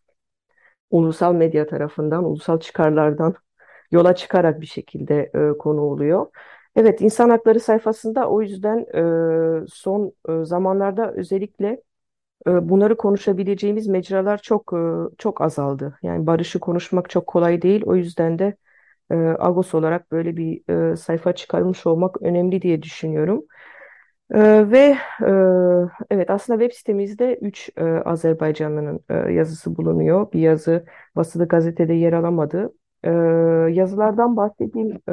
[0.90, 3.34] ulusal medya tarafından, ulusal çıkarlardan
[3.90, 6.26] yola çıkarak bir şekilde e, konu oluyor.
[6.76, 8.78] Evet, insan hakları sayfasında o yüzden
[9.64, 11.66] e, son e, zamanlarda özellikle
[12.48, 15.98] e, bunları konuşabileceğimiz mecralar çok e, çok azaldı.
[16.02, 17.82] Yani barışı konuşmak çok kolay değil.
[17.86, 18.56] O yüzden de
[19.10, 23.44] e, Agos olarak böyle bir e, sayfa çıkarmış olmak önemli diye düşünüyorum.
[24.34, 25.30] E, ve e,
[26.10, 30.32] evet aslında web sitemizde 3 e, Azerbaycanlı'nın e, yazısı bulunuyor.
[30.32, 30.84] Bir yazı
[31.16, 32.74] basılı gazetede yer alamadı.
[33.04, 33.10] E,
[33.72, 35.12] yazılardan bahsedeyim e,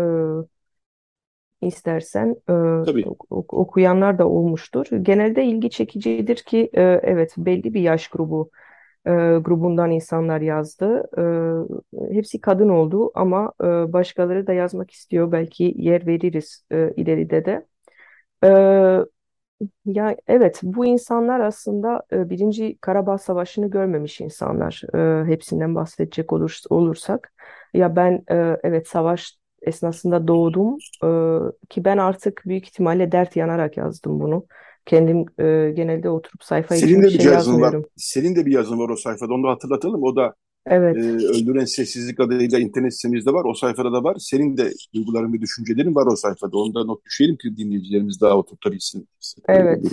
[1.62, 2.54] istersen e,
[2.86, 3.06] Tabii.
[3.30, 4.86] ok- okuyanlar da olmuştur.
[5.02, 8.50] Genelde ilgi çekicidir ki e, evet belli bir yaş grubu
[9.06, 11.10] e, grubundan insanlar yazdı.
[12.12, 15.32] E, hepsi kadın oldu ama e, başkaları da yazmak istiyor.
[15.32, 17.66] Belki yer veririz e, ileride de.
[18.44, 18.50] E,
[19.86, 24.82] ya evet bu insanlar aslında e, Birinci Karabağ Savaşı'nı görmemiş insanlar.
[24.96, 27.34] E, hepsinden bahsedecek olur, olursak.
[27.74, 31.10] Ya ben e, evet savaş esnasında doğdum e,
[31.70, 34.46] ki ben artık büyük ihtimalle dert yanarak yazdım bunu.
[34.86, 37.76] Kendim e, genelde oturup sayfa Senin de bir şey yazın var.
[37.96, 39.34] Senin de bir yazın var o sayfada.
[39.34, 40.04] Onu da hatırlatalım.
[40.04, 43.46] O da e, Evet, Öldüren Sessizlik adıyla internet sitemizde var.
[43.46, 44.18] O sayfada da var.
[44.20, 46.58] Senin de duyguların ve düşüncelerin var o sayfada.
[46.58, 49.08] Onu da not düşelim ki dinleyicilerimiz daha oturtabilsin
[49.50, 49.84] e, evet.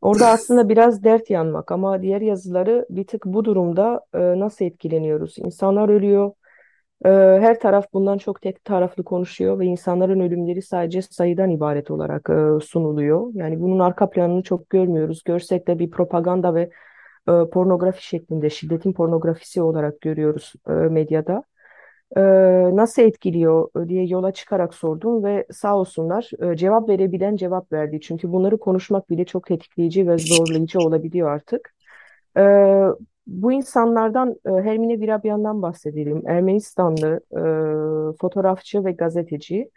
[0.00, 5.34] Orada aslında biraz dert yanmak ama diğer yazıları bir tık bu durumda e, nasıl etkileniyoruz?
[5.38, 6.32] İnsanlar ölüyor.
[7.04, 12.30] E, her taraf bundan çok tek taraflı konuşuyor ve insanların ölümleri sadece sayıdan ibaret olarak
[12.30, 13.30] e, sunuluyor.
[13.34, 15.22] Yani bunun arka planını çok görmüyoruz.
[15.24, 16.70] Görsek de bir propaganda ve
[17.28, 21.42] e, pornografi şeklinde şiddetin pornografisi olarak görüyoruz e, medyada.
[22.76, 28.00] Nasıl etkiliyor diye yola çıkarak sordum ve sağ olsunlar cevap verebilen cevap verdi.
[28.00, 31.74] Çünkü bunları konuşmak bile çok tetikleyici ve zorlayıcı olabiliyor artık.
[33.26, 36.22] Bu insanlardan e, Hermine Virabyan'dan bahsedelim.
[36.26, 39.70] Ermenistanlı e, fotoğrafçı ve gazeteci.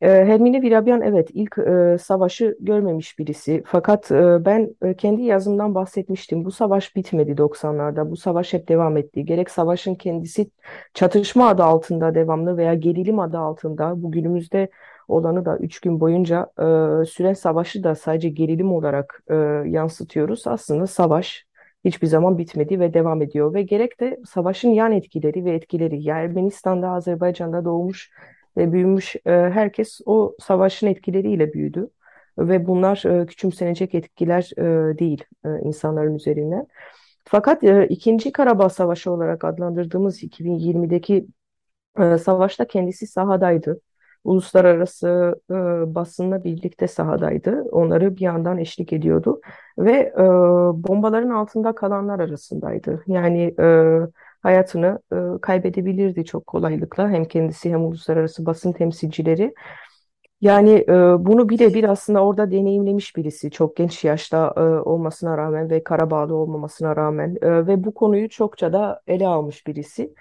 [0.00, 3.62] E, Hermine Virabyan evet ilk e, savaşı görmemiş birisi.
[3.66, 6.44] Fakat e, ben e, kendi yazımdan bahsetmiştim.
[6.44, 8.10] Bu savaş bitmedi 90'larda.
[8.10, 9.24] Bu savaş hep devam etti.
[9.24, 10.50] Gerek savaşın kendisi
[10.94, 14.70] çatışma adı altında devamlı veya gerilim adı altında bu günümüzde
[15.08, 16.64] olanı da 3 gün boyunca e,
[17.04, 19.34] süren savaşı da sadece gerilim olarak e,
[19.66, 20.46] yansıtıyoruz.
[20.46, 21.49] Aslında savaş
[21.84, 23.54] hiçbir zaman bitmedi ve devam ediyor.
[23.54, 26.02] Ve gerek de savaşın yan etkileri ve etkileri.
[26.02, 28.10] Yani Ermenistan'da, Azerbaycan'da doğmuş
[28.56, 31.90] ve büyümüş e, herkes o savaşın etkileriyle büyüdü.
[32.38, 35.24] Ve bunlar e, küçümsenecek etkiler e, değil
[35.62, 36.66] insanların üzerine.
[37.24, 41.26] Fakat İkinci Karabağ Savaşı olarak adlandırdığımız 2020'deki
[41.98, 43.80] e, savaşta kendisi sahadaydı.
[44.24, 45.54] Uluslararası e,
[45.94, 47.62] basınla birlikte sahadaydı.
[47.72, 49.40] Onları bir yandan eşlik ediyordu
[49.78, 50.22] ve e,
[50.88, 53.02] bombaların altında kalanlar arasındaydı.
[53.06, 53.98] Yani e,
[54.42, 59.54] hayatını e, kaybedebilirdi çok kolaylıkla hem kendisi hem uluslararası basın temsilcileri.
[60.40, 60.94] Yani e,
[61.26, 66.96] bunu birebir aslında orada deneyimlemiş birisi çok genç yaşta e, olmasına rağmen ve Karabağlı olmamasına
[66.96, 70.14] rağmen e, ve bu konuyu çokça da ele almış birisi.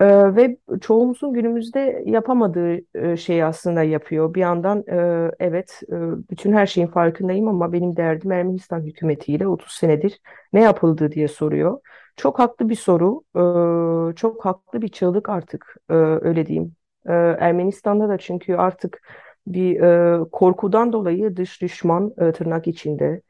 [0.00, 4.34] E, ve çoğumuzun günümüzde yapamadığı e, şeyi aslında yapıyor.
[4.34, 5.94] Bir yandan e, evet e,
[6.30, 10.20] bütün her şeyin farkındayım ama benim derdim Ermenistan hükümetiyle 30 senedir
[10.52, 11.80] ne yapıldı diye soruyor.
[12.16, 13.22] Çok haklı bir soru,
[14.12, 16.74] e, çok haklı bir çığlık artık e, öyle diyeyim.
[17.06, 19.02] E, Ermenistan'da da çünkü artık
[19.46, 23.22] bir e, korkudan dolayı dış düşman e, tırnak içinde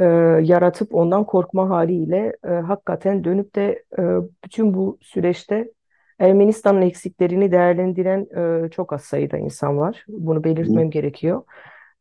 [0.00, 0.04] e,
[0.42, 4.02] yaratıp ondan korkma haliyle e, hakikaten dönüp de e,
[4.44, 5.72] bütün bu süreçte
[6.18, 8.26] Ermenistan'ın eksiklerini değerlendiren
[8.66, 10.04] e, çok az sayıda insan var.
[10.08, 11.42] Bunu belirtmem gerekiyor.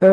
[0.01, 0.07] E,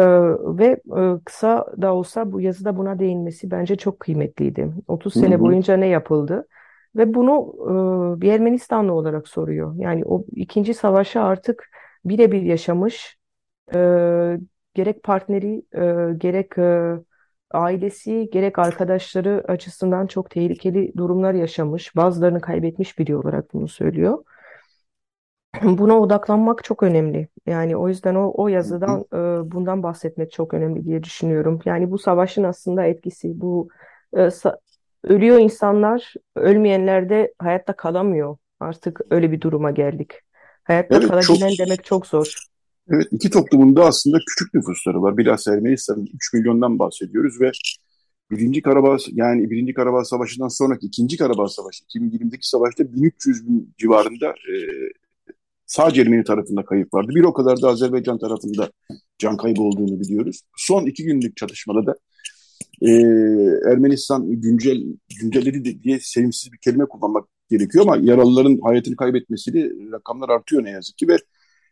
[0.58, 4.72] ve e, kısa da olsa bu yazıda buna değinmesi bence çok kıymetliydi.
[4.88, 5.40] 30 Hı sene hı.
[5.40, 6.48] boyunca ne yapıldı?
[6.96, 7.54] Ve bunu
[8.18, 9.74] e, bir Ermenistanlı olarak soruyor.
[9.78, 11.70] Yani o ikinci savaşı artık
[12.04, 13.18] birebir yaşamış
[13.74, 13.78] e,
[14.74, 16.94] gerek partneri, e, gerek e,
[17.50, 21.96] ailesi, gerek arkadaşları açısından çok tehlikeli durumlar yaşamış.
[21.96, 24.24] Bazılarını kaybetmiş biri olarak bunu söylüyor.
[25.62, 27.28] Buna odaklanmak çok önemli.
[27.46, 29.16] Yani o yüzden o, o yazıdan e,
[29.52, 31.60] bundan bahsetmek çok önemli diye düşünüyorum.
[31.64, 33.68] Yani bu savaşın aslında etkisi, bu
[34.12, 34.58] e, sa-
[35.04, 38.36] ölüyor insanlar, ölmeyenler de hayatta kalamıyor.
[38.60, 40.12] Artık öyle bir duruma geldik.
[40.64, 42.49] Hayatta Evet çok kalabilen demek çok zor.
[42.90, 45.16] Evet iki toplumun da aslında küçük nüfusları var.
[45.16, 47.52] Bilhassa Ermenistan'ın 3 milyondan bahsediyoruz ve
[48.30, 54.28] Birinci Karabağ yani Birinci Karabağ Savaşı'ndan sonraki ikinci Karabağ Savaşı 2020'deki savaşta 1300 bin civarında
[54.28, 54.54] e,
[55.66, 57.12] sadece Ermeni tarafında kayıp vardı.
[57.14, 58.70] Bir o kadar da Azerbaycan tarafında
[59.18, 60.40] can kaybı olduğunu biliyoruz.
[60.56, 61.94] Son iki günlük çatışmada da
[62.82, 62.90] e,
[63.72, 64.84] Ermenistan güncel
[65.20, 70.98] güncelledi diye sevimsiz bir kelime kullanmak gerekiyor ama yaralıların hayatını kaybetmesiyle rakamlar artıyor ne yazık
[70.98, 71.16] ki ve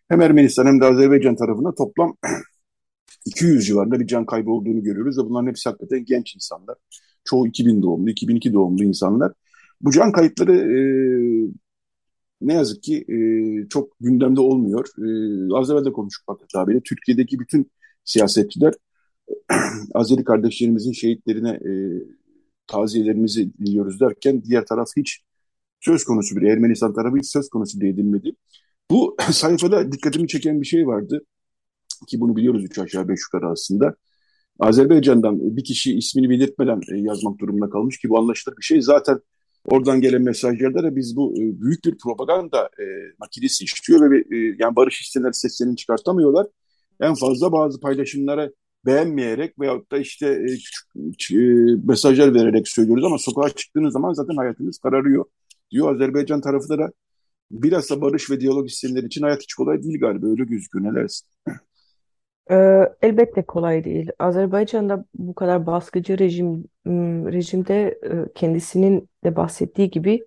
[0.09, 2.17] hem Ermenistan hem de Azerbaycan tarafında toplam
[3.27, 6.77] 200 civarında bir can kaybı olduğunu görüyoruz ve bunların hepsi hakikaten genç insanlar.
[7.25, 9.33] Çoğu 2000 doğumlu, 2002 doğumlu insanlar.
[9.81, 10.79] Bu can kayıpları e,
[12.41, 13.19] ne yazık ki e,
[13.69, 14.87] çok gündemde olmuyor.
[14.99, 15.09] E,
[15.55, 16.81] az evvel de konuştuk Fakat abiyle.
[16.81, 17.71] Türkiye'deki bütün
[18.05, 18.75] siyasetçiler
[19.95, 21.73] Azeri kardeşlerimizin şehitlerine e,
[22.67, 25.21] taziyelerimizi diliyoruz derken diğer taraf hiç
[25.81, 28.35] söz konusu bile Ermenistan tarafı hiç söz konusu bile edilmedi.
[28.91, 31.25] Bu sayfada dikkatimi çeken bir şey vardı
[32.09, 33.95] ki bunu biliyoruz üç aşağı beş yukarı aslında.
[34.61, 38.83] Azerbaycan'dan bir kişi ismini belirtmeden e, yazmak durumunda kalmış ki bu anlaşılır bir şey.
[38.83, 39.21] Zaten
[39.65, 42.85] oradan gelen mesajlarda da biz bu e, büyük bir propaganda e,
[43.19, 46.47] makinesi işliyor ve e, yani barış isteyenler seslerini çıkartamıyorlar.
[47.01, 48.51] En fazla bazı paylaşımlara
[48.87, 51.45] beğenmeyerek veyahut da işte e, küçük e,
[51.85, 55.25] mesajlar vererek söylüyoruz ama sokağa çıktığınız zaman zaten hayatınız kararıyor
[55.71, 55.95] diyor.
[55.95, 56.93] Azerbaycan tarafı da
[57.51, 61.29] bilhassa barış ve diyalog isteyenler için hayat hiç kolay değil galiba öyle gözüküyor ne dersin?
[62.51, 64.11] Ee, elbette kolay değil.
[64.19, 66.65] Azerbaycan'da bu kadar baskıcı rejim
[67.33, 70.27] rejimde e, kendisinin de bahsettiği gibi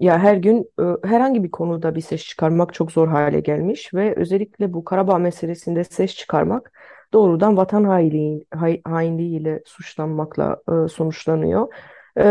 [0.00, 4.14] ya her gün e, herhangi bir konuda bir ses çıkarmak çok zor hale gelmiş ve
[4.16, 6.72] özellikle bu Karabağ meselesinde ses çıkarmak
[7.12, 8.46] doğrudan vatan hainliği,
[8.84, 11.68] hainliğiyle suçlanmakla sonuçlanıyor.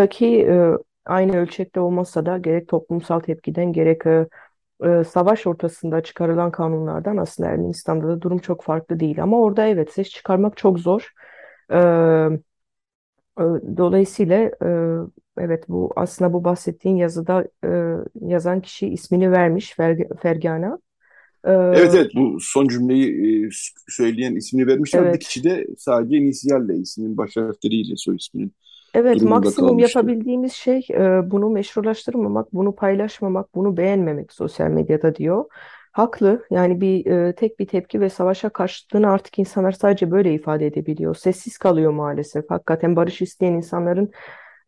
[0.09, 0.47] Ki
[1.05, 4.01] aynı ölçekte olmasa da gerek toplumsal tepkiden gerek
[4.83, 9.23] e, savaş ortasında çıkarılan kanunlardan aslında Ermenistan'da da durum çok farklı değil.
[9.23, 11.11] Ama orada evet ses çıkarmak çok zor.
[11.71, 11.77] E,
[13.39, 13.43] e,
[13.77, 14.69] dolayısıyla e,
[15.37, 17.69] evet bu aslında bu bahsettiğin yazıda e,
[18.21, 20.79] yazan kişi ismini vermiş Fer, Fergana.
[21.43, 23.49] E, evet evet bu son cümleyi e,
[23.87, 28.53] söyleyen ismini vermiş ama bir kişi de sadece inisiyalle isminin baş harfleriyle soy isminin
[28.95, 29.97] Evet, durumunda maksimum kalmıştı.
[29.99, 35.45] yapabildiğimiz şey e, bunu meşrulaştırmamak, bunu paylaşmamak, bunu beğenmemek sosyal medyada diyor.
[35.91, 36.45] Haklı.
[36.49, 41.15] Yani bir e, tek bir tepki ve savaşa karşıtlığını artık insanlar sadece böyle ifade edebiliyor.
[41.15, 42.49] Sessiz kalıyor maalesef.
[42.49, 44.11] Hakikaten barış isteyen insanların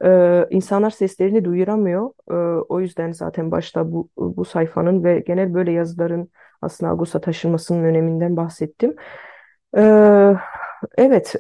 [0.06, 2.12] e, insanlar seslerini duyuramıyor.
[2.32, 2.34] E,
[2.70, 6.30] o yüzden zaten başta bu bu sayfanın ve genel böyle yazıların
[6.62, 8.96] aslında Ağustos'a taşınmasının öneminden bahsettim.
[9.78, 9.82] E,
[10.98, 11.36] Evet,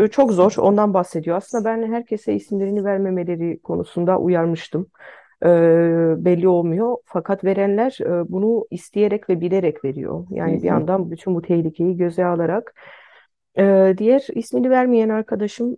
[0.00, 0.54] e, çok zor.
[0.58, 1.36] Ondan bahsediyor.
[1.36, 4.86] Aslında ben herkese isimlerini vermemeleri konusunda uyarmıştım.
[5.44, 5.48] E,
[6.24, 6.96] belli olmuyor.
[7.04, 10.26] Fakat verenler e, bunu isteyerek ve bilerek veriyor.
[10.30, 12.74] Yani bir yandan bütün bu tehlikeyi göze alarak
[13.58, 15.76] ee, diğer ismini vermeyen arkadaşım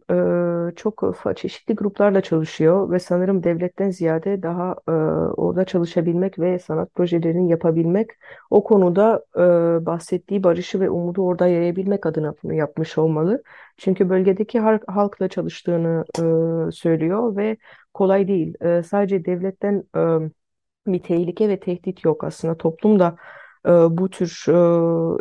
[0.70, 4.90] e, çok çeşitli gruplarla çalışıyor ve sanırım devletten ziyade daha e,
[5.40, 8.10] orada çalışabilmek ve sanat projelerini yapabilmek,
[8.50, 9.40] o konuda e,
[9.86, 13.42] bahsettiği barışı ve umudu orada yayabilmek adına bunu yapmış olmalı.
[13.76, 16.04] Çünkü bölgedeki halkla çalıştığını
[16.72, 17.56] söylüyor ve
[17.94, 18.54] kolay değil.
[18.84, 19.84] Sadece devletten
[20.86, 24.44] bir tehlike ve tehdit yok aslında toplum da e, bu tür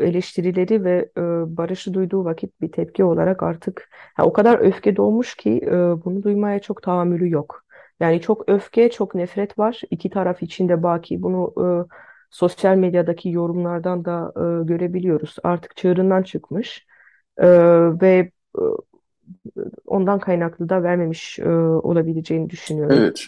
[0.01, 1.09] eleştirileri ve
[1.57, 5.61] barışı duyduğu vakit bir tepki olarak artık ha, o kadar öfke dolmuş ki
[6.05, 7.63] bunu duymaya çok tahammülü yok.
[7.99, 9.81] Yani çok öfke, çok nefret var.
[9.91, 11.21] İki taraf içinde baki.
[11.21, 11.53] Bunu
[12.29, 15.35] sosyal medyadaki yorumlardan da görebiliyoruz.
[15.43, 16.85] Artık çığırından çıkmış
[18.01, 18.31] ve
[19.85, 21.39] ondan kaynaklı da vermemiş
[21.83, 22.95] olabileceğini düşünüyorum.
[22.99, 23.27] Evet.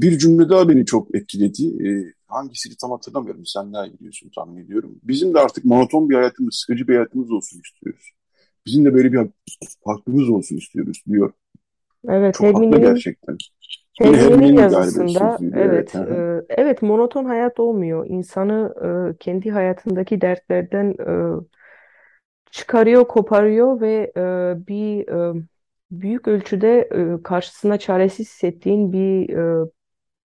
[0.00, 2.14] bir cümle daha beni çok etkiledi.
[2.28, 3.46] Hangisini tam hatırlamıyorum.
[3.46, 5.00] Sen daha iyi biliyorsun tahmin ediyorum.
[5.02, 8.10] Bizim de artık monoton bir hayatımız, sıkıcı bir hayatımız olsun istiyoruz.
[8.66, 9.30] Bizim de böyle bir
[9.84, 11.32] farklımız olsun istiyoruz diyor.
[12.08, 13.36] Evet, Çok haklı gerçekten.
[14.00, 18.06] Helmi'nin yazısında evet, evet, e, evet monoton hayat olmuyor.
[18.08, 21.14] İnsanı e, kendi hayatındaki dertlerden e,
[22.50, 24.22] çıkarıyor, koparıyor ve e,
[24.66, 25.42] bir e,
[25.90, 29.68] büyük ölçüde e, karşısına çaresiz hissettiğin bir e,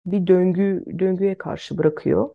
[0.06, 2.30] bir döngü döngüye karşı bırakıyor.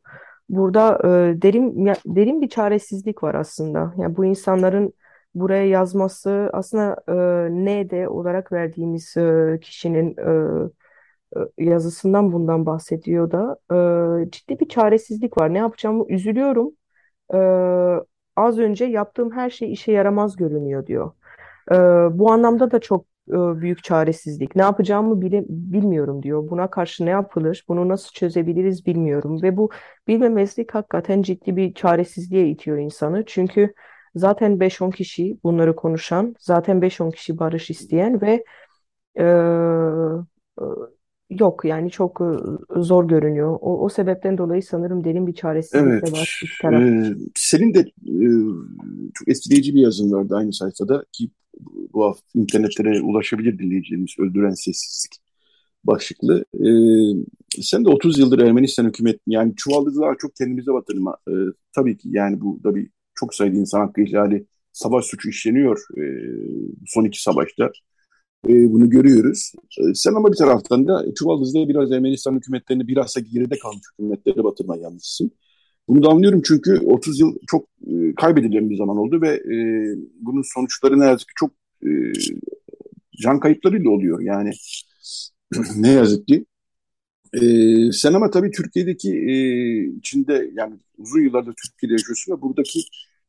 [0.49, 3.95] Burada e, derin derin bir çaresizlik var aslında.
[3.99, 4.93] Yani bu insanların
[5.35, 7.15] buraya yazması aslında e,
[7.65, 10.71] ne de olarak verdiğimiz e, kişinin e,
[11.37, 13.59] e, yazısından bundan bahsediyor da
[14.25, 15.55] e, ciddi bir çaresizlik var.
[15.55, 16.73] Ne yapacağımı üzülüyorum.
[17.35, 17.39] E,
[18.37, 21.13] az önce yaptığım her şey işe yaramaz görünüyor diyor.
[21.73, 21.75] E,
[22.19, 24.57] bu anlamda da çok büyük çaresizlik.
[24.57, 26.51] Ne yapacağımı bile bilmiyorum diyor.
[26.51, 27.65] Buna karşı ne yapılır?
[27.69, 29.43] Bunu nasıl çözebiliriz bilmiyorum.
[29.43, 29.71] Ve bu
[30.09, 33.25] bilmemezlik hakikaten ciddi bir çaresizliğe itiyor insanı.
[33.27, 33.75] Çünkü
[34.15, 38.45] zaten 5-10 kişi bunları konuşan, zaten 5-10 kişi barış isteyen ve
[39.15, 40.65] e, e,
[41.31, 42.29] yok yani çok e,
[42.83, 43.59] zor görünüyor.
[43.61, 46.83] O, o sebepten dolayı sanırım derin bir çaresizlik evet, var iki taraf.
[46.83, 48.25] E, senin de e,
[49.15, 51.31] çok etkileyici bir yazın vardı aynı sayfada ki
[51.93, 55.13] bu hafta internetlere ulaşabilir dinleyicilerimiz öldüren sessizlik
[55.85, 56.45] başlıklı.
[56.55, 56.69] E,
[57.63, 61.17] sen de 30 yıldır Ermenistan hükümet yani çuvaldılar çok kendimize batırma.
[61.29, 61.33] E,
[61.75, 66.05] tabii ki yani bu da bir çok sayıda insan hakkı ihlali savaş suçu işleniyor e,
[66.87, 67.71] son iki savaşta.
[68.49, 69.53] E, bunu görüyoruz.
[69.79, 74.77] E, sen ama bir taraftan da Çuvaldız'da biraz Ermenistan hükümetlerini bilhassa geride kalmış hükümetleri batırma
[74.77, 75.33] yanlışsın.
[75.91, 79.57] Bunu da anlıyorum çünkü 30 yıl çok e, kaybedilen bir zaman oldu ve e,
[80.21, 81.51] bunun sonuçları ne yazık ki çok
[81.85, 81.91] e,
[83.23, 84.21] can kayıplarıyla oluyor.
[84.21, 84.51] Yani
[85.77, 86.47] ne yazık ki.
[87.35, 87.43] E,
[87.93, 89.35] sen ama tabii Türkiye'deki e,
[89.99, 92.81] içinde yani uzun yıllardır Türkiye'de yaşıyorsun ve buradaki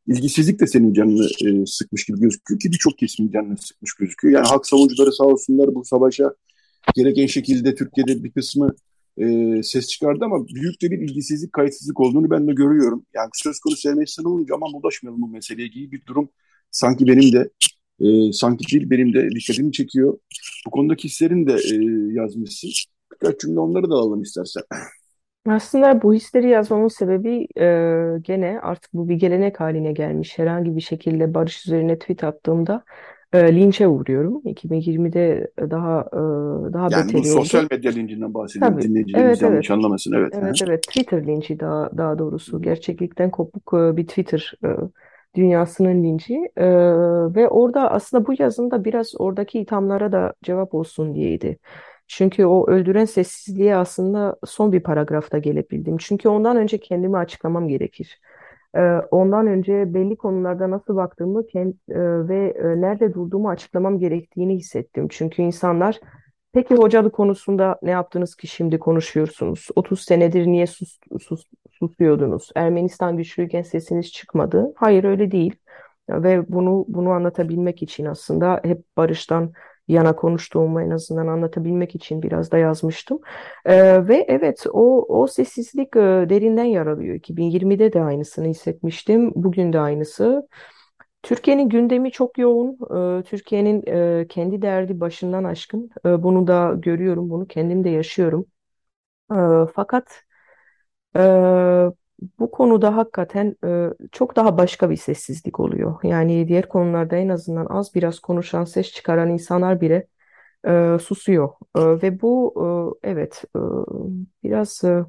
[0.08, 4.34] ilgisizlik de senin canını e, sıkmış gibi gözüküyor ki birçok kesimin canını sıkmış gözüküyor.
[4.34, 6.34] Yani halk savunucuları sağ olsunlar bu savaşa
[6.96, 8.76] gereken şekilde Türkiye'de bir kısmı
[9.22, 13.06] e, ses çıkardı ama büyük de bir ilgisizlik, kayıtsızlık olduğunu ben de görüyorum.
[13.14, 16.30] Yani söz konusu Ermenistan olunca aman ulaşmayalım bu meseleye gibi bir durum
[16.72, 17.50] sanki benim de
[18.00, 20.18] e, sanki değil benim de dikkatimi çekiyor.
[20.66, 21.76] Bu konudaki hislerini de e,
[22.14, 22.70] yazmışsın.
[23.12, 24.64] Birkaç cümle onları da alalım istersen.
[25.48, 27.66] Aslında bu hisleri yazmamın sebebi e,
[28.22, 30.38] gene artık bu bir gelenek haline gelmiş.
[30.38, 32.84] Herhangi bir şekilde barış üzerine tweet attığımda
[33.34, 34.42] e, linçe uğruyorum.
[34.46, 37.70] 2020'de daha e, daha Yani bu beteri sosyal oldu.
[37.72, 38.78] medya lincinden bahsediyorum.
[38.78, 38.82] Tabii.
[38.82, 39.52] Dinleyicilerimiz Evet evet.
[39.52, 40.12] yanlış anlamasın.
[40.14, 40.34] Evet.
[40.34, 44.68] Evet evet Twitter linci daha daha doğrusu gerçeklikten kopuk e, bir Twitter e,
[45.36, 46.66] dünyasının linci E,
[47.36, 51.58] ve orada aslında bu yazımda biraz oradaki ithamlara da cevap olsun diyeydi.
[52.08, 55.98] Çünkü o öldüren sessizliğe aslında son bir paragrafta gelebildim.
[55.98, 58.20] Çünkü ondan önce kendimi açıklamam gerekir.
[58.78, 64.56] E, ondan önce belli konularda nasıl baktığımı kend- e, ve e, nerede durduğumu açıklamam gerektiğini
[64.56, 65.08] hissettim.
[65.12, 66.00] Çünkü insanlar
[66.54, 69.68] Peki hocalık konusunda ne yaptınız ki şimdi konuşuyorsunuz?
[69.76, 72.50] 30 senedir niye sus, sus, susuyordunuz?
[72.56, 74.74] Ermenistan güçlüyken sesiniz çıkmadı.
[74.76, 75.56] Hayır öyle değil.
[76.10, 79.54] Ve bunu bunu anlatabilmek için aslında hep barıştan
[79.88, 83.20] yana konuştuğumu en azından anlatabilmek için biraz da yazmıştım.
[83.66, 87.16] Ee, ve evet o o sessizlik e, derinden yaralıyor.
[87.16, 89.32] 2020'de de aynısını hissetmiştim.
[89.36, 90.48] Bugün de aynısı.
[91.24, 92.78] Türkiye'nin gündemi çok yoğun.
[93.20, 93.84] Ee, Türkiye'nin
[94.22, 95.90] e, kendi derdi başından aşkın.
[96.06, 98.46] Ee, bunu da görüyorum, bunu kendim de yaşıyorum.
[99.76, 100.24] Fakat
[101.16, 101.22] e,
[102.40, 106.00] bu konuda hakikaten e, çok daha başka bir sessizlik oluyor.
[106.04, 110.08] Yani diğer konularda en azından az biraz konuşan, ses çıkaran insanlar bile
[110.68, 111.50] e, susuyor.
[111.78, 112.54] E, ve bu
[113.04, 113.60] e, evet e,
[114.44, 115.04] biraz e,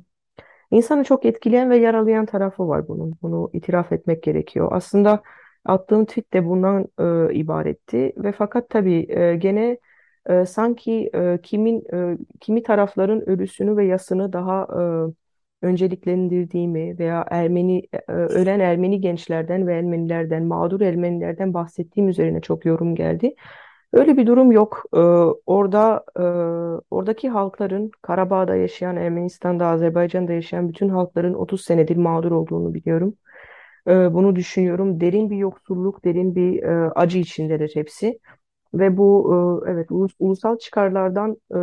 [0.71, 3.15] insanı çok etkileyen ve yaralayan tarafı var bunun.
[3.23, 4.69] Bunu itiraf etmek gerekiyor.
[4.73, 5.23] Aslında
[5.65, 9.79] attığım tweet de bundan e, ibaretti ve fakat tabii e, gene
[10.27, 14.83] e, sanki e, kimin e, kimi tarafların ölüsünü ve yasını daha e,
[15.63, 22.95] önceliklendirdiğimi veya Ermeni e, ölen Ermeni gençlerden ve Ermenilerden, mağdur Ermenilerden bahsettiğim üzerine çok yorum
[22.95, 23.35] geldi.
[23.93, 24.85] Öyle bir durum yok.
[24.95, 24.99] Ee,
[25.47, 26.23] orada e,
[26.91, 33.15] oradaki halkların Karabağ'da yaşayan, Ermenistan'da, Azerbaycan'da yaşayan bütün halkların 30 senedir mağdur olduğunu biliyorum.
[33.89, 35.01] Ee, bunu düşünüyorum.
[35.01, 38.19] Derin bir yoksulluk, derin bir e, acı içindedir hepsi.
[38.75, 39.33] Ve bu
[39.69, 41.57] e, evet ulus- ulusal çıkarlardan e,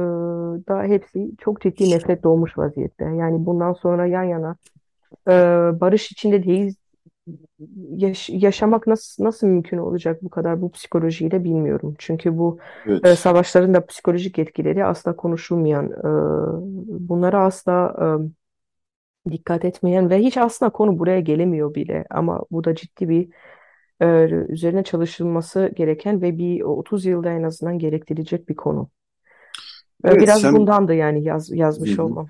[0.67, 3.05] da hepsi çok ciddi nefret doğmuş vaziyette.
[3.05, 4.57] Yani bundan sonra yan yana
[5.29, 5.31] e,
[5.81, 6.75] barış içinde değil
[7.97, 11.95] yaş- yaşamak nasıl nasıl mümkün olacak bu kadar bu psikolojiyle bilmiyorum.
[11.99, 12.59] Çünkü bu
[13.03, 13.15] e, Evet.
[13.15, 17.95] savaşların da psikolojik etkileri asla konuşulmayan, e, bunlara asla
[19.27, 22.05] e, dikkat etmeyen ve hiç aslında konu buraya gelemiyor bile.
[22.09, 23.29] Ama bu da ciddi bir
[24.01, 24.05] e,
[24.49, 28.89] üzerine çalışılması gereken ve bir 30 yılda en azından gerektirecek bir konu.
[30.05, 32.03] E, Evet biraz sen bundan da yani yaz, yazmış hı.
[32.03, 32.27] olmam.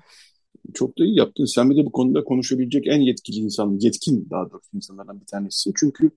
[0.74, 1.44] çok da iyi yaptın.
[1.44, 5.70] Sen bir de bu konuda konuşabilecek en yetkili insan, yetkin daha doğrusu insanlardan bir tanesi.
[5.76, 6.10] Çünkü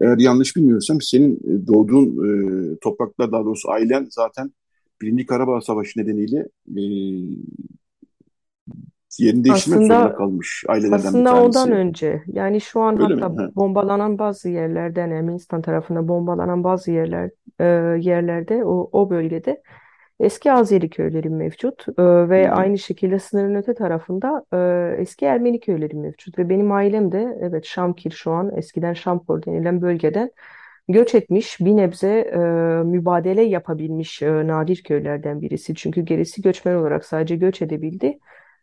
[0.00, 4.52] eğer yanlış bilmiyorsam senin e, doğduğun e, topraklar daha doğrusu ailen zaten
[5.02, 6.82] Birinci Karabağ Savaşı nedeniyle e,
[9.18, 11.72] yerini değiştirmek zorunda Aslında kalmış ailelerden bir Aslında ondan tanesi.
[11.72, 13.22] önce yani şu an Öyle mi?
[13.22, 13.50] hatta Ha.
[13.56, 17.64] bombalanan bazı yerlerden Ermenistan tarafından bombalanan bazı yerler e,
[18.08, 19.62] yerlerde o, o bölgede
[20.20, 22.52] eski Azeri köyleri mevcut E, ve hı.
[22.52, 24.44] aynı şekilde sınırın öte tarafında
[24.98, 29.42] e, eski Ermeni köyleri mevcut ve benim ailem de evet Şamkir şu an eskiden Şampor
[29.46, 30.30] denilen bölgeden
[30.88, 32.38] göç etmiş bir nebze e,
[32.84, 38.18] mübadele yapabilmiş e, nadir köylerden birisi çünkü gerisi göçmen olarak sadece göç edebildi.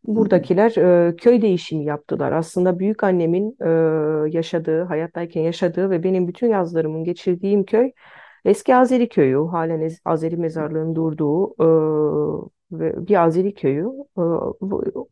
[0.07, 0.77] Buradakiler
[1.09, 2.31] e, köy değişimi yaptılar.
[2.31, 3.69] Aslında büyük annemin e,
[4.37, 7.91] yaşadığı, hayattayken yaşadığı ve benim bütün yazlarımın geçirdiğim köy
[8.45, 9.47] eski Azeri köyü.
[9.47, 11.53] Halen Azeri mezarlığının durduğu
[12.71, 13.87] e, bir Azeri köyü.
[14.17, 14.23] E,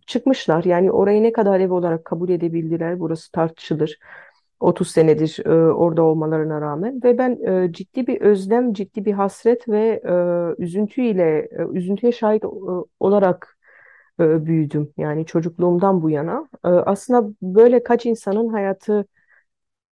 [0.08, 0.64] çıkmışlar.
[0.64, 3.98] Yani orayı ne kadar ev olarak kabul edebildiler, burası tartışılır.
[4.60, 9.70] 30 senedir e, orada olmalarına rağmen ve ben e, ciddi bir özlem, ciddi bir hasret
[9.70, 10.14] ve e,
[10.64, 12.48] üzüntüyle, e, üzüntüye şahit e,
[13.00, 13.53] olarak
[14.20, 14.93] e, büyüdüm.
[14.97, 16.49] Yani çocukluğumdan bu yana.
[16.66, 19.05] E, aslında böyle kaç insanın hayatı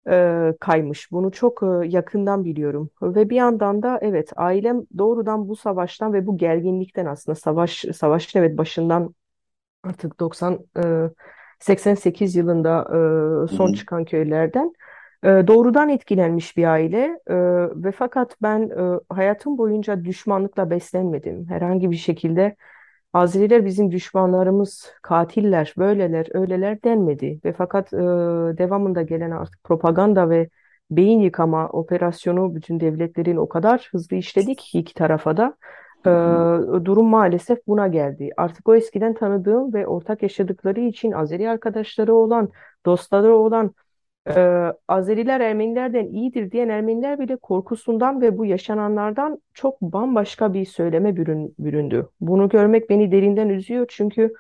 [0.10, 1.12] e, kaymış.
[1.12, 2.90] Bunu çok e, yakından biliyorum.
[3.02, 8.40] Ve bir yandan da evet ailem doğrudan bu savaştan ve bu gerginlikten aslında savaş savaşın
[8.40, 9.16] evet başından
[9.84, 11.10] artık 90 e,
[11.60, 12.82] 88 yılında
[13.46, 14.74] e, son Hı çıkan köylerden
[15.24, 17.36] e, doğrudan etkilenmiş bir aile E,
[17.84, 21.50] ve fakat ben e, hayatım boyunca düşmanlıkla beslenmedim.
[21.50, 22.56] Herhangi bir şekilde
[23.14, 27.40] Azeriler bizim düşmanlarımız, katiller, böyleler, öyleler denmedi.
[27.46, 27.98] Ve fakat e,
[28.58, 30.50] devamında gelen artık propaganda ve
[30.92, 35.56] beyin yıkama operasyonu bütün devletlerin o kadar hızlı işledik ki iki tarafa da
[36.06, 36.10] e,
[36.86, 38.30] durum maalesef buna geldi.
[38.38, 42.50] Artık o eskiden tanıdığım ve ortak yaşadıkları için Azeri arkadaşları olan,
[42.86, 43.74] dostları olan
[44.30, 51.16] ee, Azeriler Ermenilerden iyidir diyen Ermeniler bile korkusundan ve bu yaşananlardan çok bambaşka bir söyleme
[51.16, 52.10] bürün, büründü.
[52.22, 54.34] Bunu görmek beni derinden üzüyor çünkü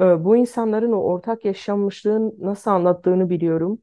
[0.00, 3.78] e, bu insanların o ortak yaşanmışlığın nasıl anlattığını biliyorum,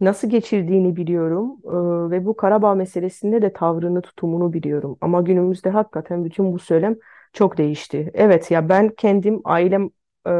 [0.00, 4.98] nasıl geçirdiğini biliyorum e, ve bu Karabağ meselesinde de tavrını, tutumunu biliyorum.
[5.00, 6.96] Ama günümüzde hakikaten bütün bu söylem
[7.32, 8.10] çok değişti.
[8.14, 9.90] Evet ya ben kendim, ailem
[10.28, 10.32] e,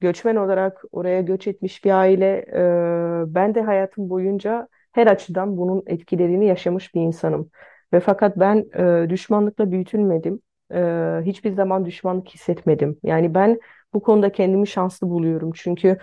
[0.00, 2.44] göçmen olarak oraya göç etmiş bir aile.
[2.52, 7.50] e, ben de hayatım boyunca her açıdan bunun etkilerini yaşamış bir insanım.
[7.92, 8.66] Ve fakat ben
[9.04, 10.40] e, düşmanlıkla büyütülmedim.
[10.74, 10.78] E,
[11.24, 12.98] hiçbir zaman düşmanlık hissetmedim.
[13.02, 13.60] Yani ben
[13.94, 15.52] bu konuda kendimi şanslı buluyorum.
[15.54, 15.98] Çünkü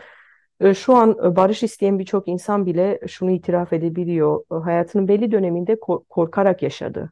[0.60, 4.44] e, şu an e, barış isteyen birçok insan bile şunu itiraf edebiliyor.
[4.52, 7.12] E, Hayatının belli döneminde ko- korkarak yaşadı.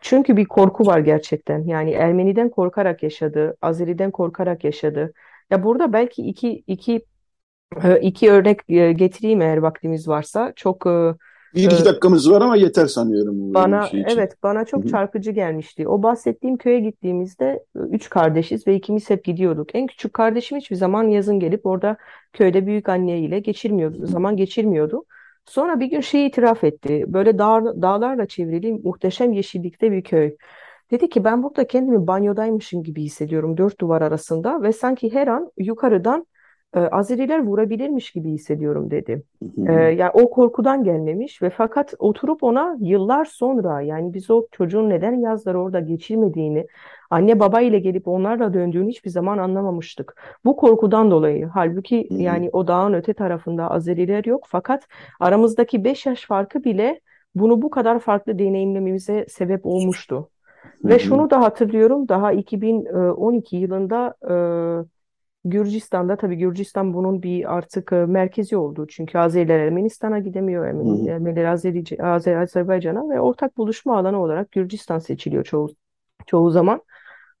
[0.00, 1.64] Çünkü bir korku var gerçekten.
[1.66, 5.12] Yani Ermeniden korkarak yaşadı, Azeri'den korkarak yaşadı.
[5.52, 7.04] Ya burada belki iki iki
[7.84, 10.52] e, iki örnek e, getireyim eğer vaktimiz varsa.
[10.56, 11.14] Çok e,
[11.54, 14.12] Bir iki dakikamız var ama yeter sanıyorum bana şey için.
[14.12, 15.88] evet bana çok çarpıcı gelmişti.
[15.88, 19.74] O bahsettiğim köye gittiğimizde üç kardeşiz ve ikimiz hep gidiyorduk.
[19.74, 21.96] En küçük kardeşim hiçbir zaman yazın gelip orada
[22.32, 25.04] köyde büyük anne ile geçirmiyordu, zaman geçirmiyordu.
[25.44, 27.04] Sonra bir gün şeyi itiraf etti.
[27.08, 30.36] Böyle dağ, dağlarla çevrili muhteşem yeşillikte bir köy.
[30.92, 35.52] Dedi ki ben burada kendimi banyodaymışım gibi hissediyorum dört duvar arasında ve sanki her an
[35.58, 36.26] yukarıdan
[36.74, 39.22] e, Azeriler vurabilirmiş gibi hissediyorum dedi.
[39.56, 39.72] Hı.
[39.72, 45.20] yani o korkudan gelmemiş ve fakat oturup ona yıllar sonra yani biz o çocuğun neden
[45.20, 46.66] yazları orada geçirmediğini,
[47.10, 50.22] anne baba ile gelip onlarla döndüğünü hiçbir zaman anlamamıştık.
[50.44, 51.46] Bu korkudan dolayı.
[51.46, 54.88] Halbuki yani o dağın öte tarafında Azeriler yok fakat
[55.20, 57.00] aramızdaki 5 yaş farkı bile
[57.34, 60.28] bunu bu kadar farklı deneyimlememize sebep olmuştu.
[60.84, 64.14] Ve şunu da hatırlıyorum daha 2012 yılında
[65.44, 68.86] Gürcistan'da tabii Gürcistan bunun bir artık e, merkezi oldu.
[68.90, 71.12] Çünkü Azeriler Ermenistan'a gidemiyor, Hı Ermeni, hı.
[71.12, 75.68] Ermeniler Azeri, Azer, Azerbaycan'a ve ortak buluşma alanı olarak Gürcistan seçiliyor çoğu
[76.26, 76.82] çoğu zaman.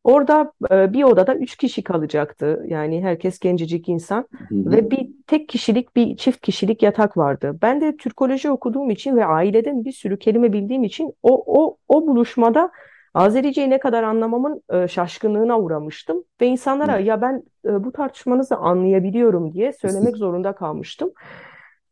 [0.04, 2.64] Orada e, bir odada üç kişi kalacaktı.
[2.68, 4.70] Yani herkes gencecik insan Hı hı.
[4.70, 7.58] ve bir tek kişilik bir çift kişilik yatak vardı.
[7.62, 12.06] Ben de Türkoloji okuduğum için ve aileden bir sürü kelime bildiğim için o o o
[12.06, 12.70] buluşmada
[13.14, 19.52] Azerice'yi ne kadar anlamamın e, şaşkınlığına uğramıştım ve insanlara ya ben e, bu tartışmanızı anlayabiliyorum
[19.52, 21.12] diye söylemek zorunda kalmıştım.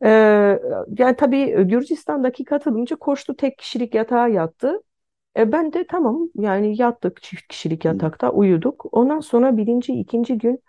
[0.05, 0.09] E,
[0.99, 4.83] yani tabii Gürcistan'daki katılımcı koştu tek kişilik yatağa yattı.
[5.37, 8.87] E ben de tamam yani yattık çift kişilik yatakta uyuduk.
[8.93, 10.63] Ondan sonra birinci, ikinci gün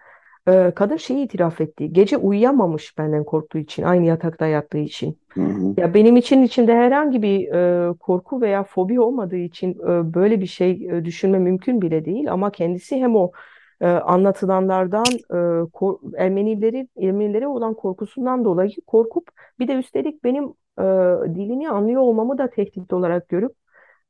[0.47, 1.93] e, kadın şeyi itiraf etti.
[1.93, 5.17] Gece uyuyamamış benden korktuğu için, aynı yatakta yattığı için.
[5.29, 5.73] Hı hı.
[5.77, 10.45] Ya benim için içinde herhangi bir e, korku veya fobi olmadığı için e, böyle bir
[10.45, 12.31] şey e, düşünme mümkün bile değil.
[12.31, 13.31] Ama kendisi hem o
[13.81, 19.29] e, anlatılanlardan e, kor- Ermenileri Ermenilere olan korkusundan dolayı korkup
[19.59, 20.43] bir de üstelik benim
[20.79, 20.83] e,
[21.35, 23.51] dilini anlıyor olmamı da tehdit olarak görüp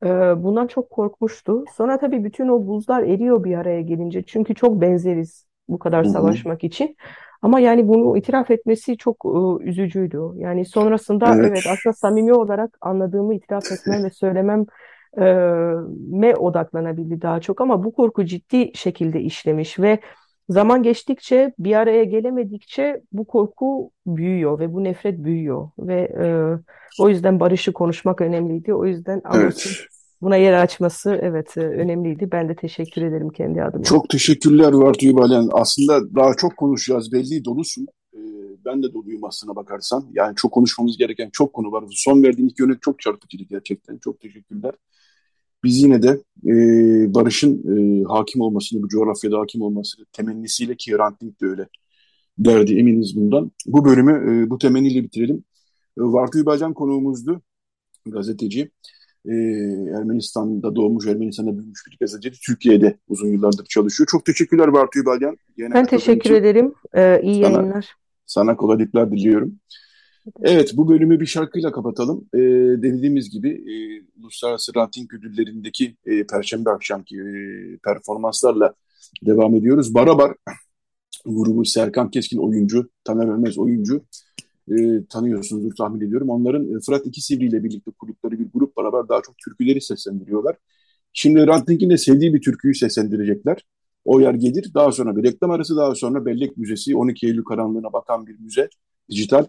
[0.06, 1.64] ee, Bundan çok korkmuştu.
[1.78, 4.24] Sonra tabii bütün o buzlar eriyor bir araya gelince.
[4.24, 6.96] Çünkü çok benzeriz bu kadar savaşmak için.
[7.42, 10.22] Ama yani bunu itiraf etmesi çok e, üzücüydü.
[10.36, 11.46] Yani sonrasında Evet.
[11.52, 14.66] evet aslında samimi olarak anladığımı itiraf etmem ve söylemem
[15.18, 15.24] e,
[16.12, 17.62] me odaklanabildi daha çok.
[17.62, 20.00] Ama bu korku ciddi şekilde işlemiş ve
[20.50, 26.26] zaman geçtikçe bir araya gelemedikçe bu korku büyüyor ve bu nefret büyüyor ve e,
[27.04, 28.74] o yüzden barışı konuşmak önemliydi.
[28.74, 29.68] O yüzden Evet.
[30.22, 32.30] Buna yer açması evet e, önemliydi.
[32.32, 33.84] Ben de teşekkür ederim kendi adıma.
[33.84, 35.50] Çok teşekkürler Vartu Balen.
[35.52, 37.12] Aslında daha çok konuşacağız.
[37.12, 37.88] Belli dolusun.
[38.14, 38.20] Ee,
[38.66, 40.06] Ben de doluyum aslına bakarsan.
[40.14, 41.84] Yani çok konuşmamız gereken çok konu var.
[41.92, 43.98] Son verdiğin iki örnek çok çarpıcıydı gerçekten.
[43.98, 44.74] Çok teşekkürler.
[45.64, 46.10] Biz yine de
[46.48, 46.54] e,
[47.14, 51.68] barışın e, hakim olmasını, bu coğrafyada hakim olmasını temennisiyle ki Hrant Dink de öyle
[52.38, 53.52] derdi eminiz bundan.
[53.66, 55.44] Bu bölümü e, bu temenniyle bitirelim.
[55.98, 57.42] E, Vartu Yubalcan konuğumuzdu,
[58.06, 58.72] gazeteci.
[59.26, 59.34] E,
[59.98, 62.40] Ermenistan'da doğmuş, Ermenistan'da büyümüş bir gazeteci.
[62.46, 64.08] Türkiye'de uzun yıllardır çalışıyor.
[64.12, 65.38] Çok teşekkürler Vartu Yubalcan.
[65.58, 66.74] Yine Ben teşekkür için ederim.
[66.94, 67.96] Ee, iyi sana, yayınlar.
[68.26, 69.56] sana kolaylıklar diliyorum.
[70.42, 72.26] Evet, bu bölümü bir şarkıyla kapatalım.
[72.34, 72.40] Ee,
[72.82, 73.74] dediğimiz gibi e,
[74.20, 77.24] Uluslararası Ranting Ödülleri'ndeki e, Perşembe akşamki e,
[77.84, 78.74] performanslarla
[79.26, 79.94] devam ediyoruz.
[79.94, 80.34] Barabar
[81.26, 84.02] grubu Serkan Keskin oyuncu, Taner Ölmez oyuncu
[84.70, 86.30] e, tanıyorsunuzdur tahmin ediyorum.
[86.30, 90.56] Onların e, Fırat İki Sivri ile birlikte kurdukları bir grup beraber daha çok türküleri seslendiriyorlar.
[91.14, 93.66] Şimdi Ranting'in de sevdiği bir türküyü seslendirecekler.
[94.06, 94.72] O yer gelir.
[94.74, 98.70] Daha sonra bir reklam arası, daha sonra Bellek Müzesi, 12 Eylül karanlığına bakan bir müze,
[99.10, 99.46] dijital.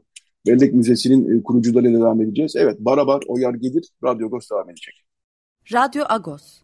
[0.46, 2.56] Bellek Müzesi'nin e, kurucularıyla devam edeceğiz.
[2.56, 4.94] Evet, Barabar, O Yer Gelir, Radyo Agos devam edecek.
[5.72, 6.62] Radyo Agos.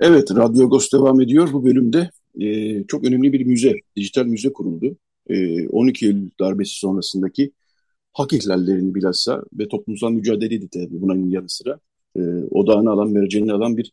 [0.00, 1.52] Evet, Radyo Agos devam ediyor.
[1.52, 2.10] Bu bölümde
[2.40, 4.96] e, çok önemli bir müze, dijital müze kuruldu.
[5.28, 7.52] E, 12 Eylül darbesi sonrasındaki
[8.12, 11.80] hak ihlallerini bilhassa ve toplumsal mücadeleyi de bunun yanı sıra
[12.16, 12.20] e,
[12.50, 13.92] odağını alan, merceğini alan bir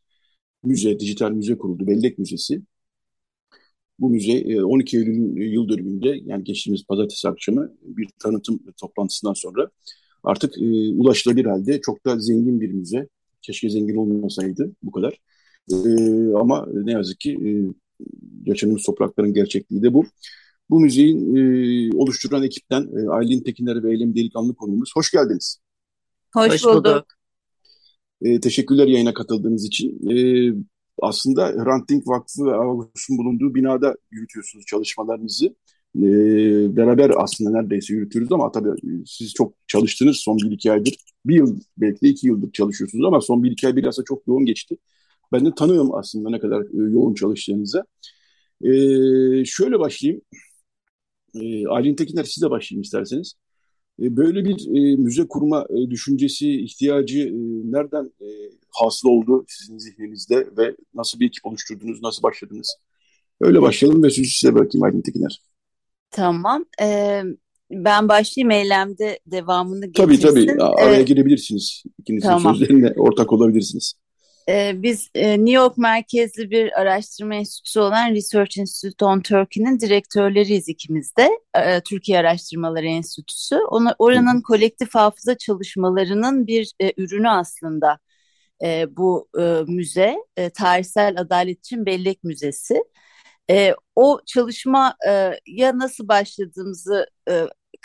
[0.63, 1.87] müze, dijital müze kuruldu.
[1.87, 2.61] Bellek Müzesi.
[3.99, 9.69] Bu müze 12 e, Eylül yıl dönümünde yani geçtiğimiz pazartesi akşamı bir tanıtım toplantısından sonra
[10.23, 13.07] artık e, ulaşılabilir halde çok da zengin bir müze.
[13.41, 15.19] Keşke zengin olmasaydı bu kadar.
[15.71, 15.75] E,
[16.35, 17.49] ama ne yazık ki e,
[18.45, 20.05] yaşadığımız toprakların gerçekliği de bu.
[20.69, 24.91] Bu müziğin e, oluşturan ekipten e, Aylin Tekiner ve Eylem Delikanlı konuğumuz.
[24.95, 25.59] Hoş geldiniz.
[26.33, 27.05] Hoş, Hoş bulduk.
[28.21, 30.09] E, teşekkürler yayına katıldığınız için.
[30.09, 30.15] E,
[31.01, 35.55] aslında Hrant Dink Vakfı ve Ağustos'un bulunduğu binada yürütüyorsunuz çalışmalarınızı.
[35.95, 36.01] E,
[36.77, 38.69] beraber aslında neredeyse yürütüyoruz ama tabii
[39.05, 40.97] siz çok çalıştınız son bir iki aydır.
[41.25, 44.45] Bir yıl belki de iki yıldır çalışıyorsunuz ama son bir iki ay bilhassa çok yoğun
[44.45, 44.77] geçti.
[45.33, 47.83] Ben de tanıyorum aslında ne kadar e, yoğun çalıştığınızı.
[48.61, 48.71] E,
[49.45, 50.21] şöyle başlayayım.
[51.41, 53.33] E, Aylin Tekiner size başlayayım isterseniz.
[54.01, 57.33] E, böyle bir e, müze kurma e, düşüncesi, ihtiyacı e,
[57.71, 58.27] nereden e,
[58.69, 62.77] hasıl oldu sizin zihninizde ve nasıl bir ekip oluşturdunuz, nasıl başladınız?
[63.41, 65.41] Öyle başlayalım ve sözü size bırakayım Aydın Tekiner.
[66.11, 66.65] Tamam.
[66.81, 67.21] Ee,
[67.71, 70.21] ben başlayayım eylemde devamını getirsin.
[70.21, 71.83] Tabii tabii araya ee, girebilirsiniz.
[71.99, 72.55] İkinizin tamam.
[72.55, 73.93] sözlerine ortak olabilirsiniz.
[74.49, 80.69] Ee, biz e, New York merkezli bir araştırma enstitüsü olan Research Institute on Turkey'nin direktörleriyiz
[80.69, 81.29] ikimiz de.
[81.55, 83.55] E, Türkiye Araştırmaları Enstitüsü.
[83.55, 87.99] Onu, oranın kolektif hafıza çalışmalarının bir e, ürünü aslında
[88.89, 89.29] bu
[89.67, 90.15] müze.
[90.53, 92.83] Tarihsel Adalet için Bellek Müzesi.
[93.95, 94.95] o çalışma
[95.47, 97.07] ya nasıl başladığımızı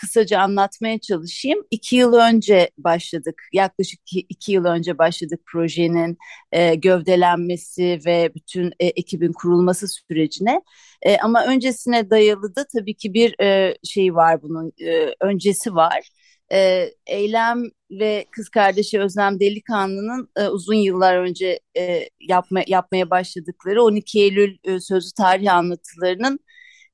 [0.01, 1.59] kısaca anlatmaya çalışayım.
[1.71, 6.19] İki yıl önce başladık, yaklaşık iki, yıl önce başladık projenin
[6.53, 10.63] e, gövdelenmesi ve bütün e, ekibin kurulması sürecine.
[11.03, 16.09] E, ama öncesine dayalı da tabii ki bir e, şey var bunun, e, öncesi var.
[16.53, 23.83] E, Eylem ve kız kardeşi Özlem Delikanlı'nın e, uzun yıllar önce e, yapma, yapmaya başladıkları
[23.83, 26.41] 12 Eylül e, sözlü tarih anlatılarının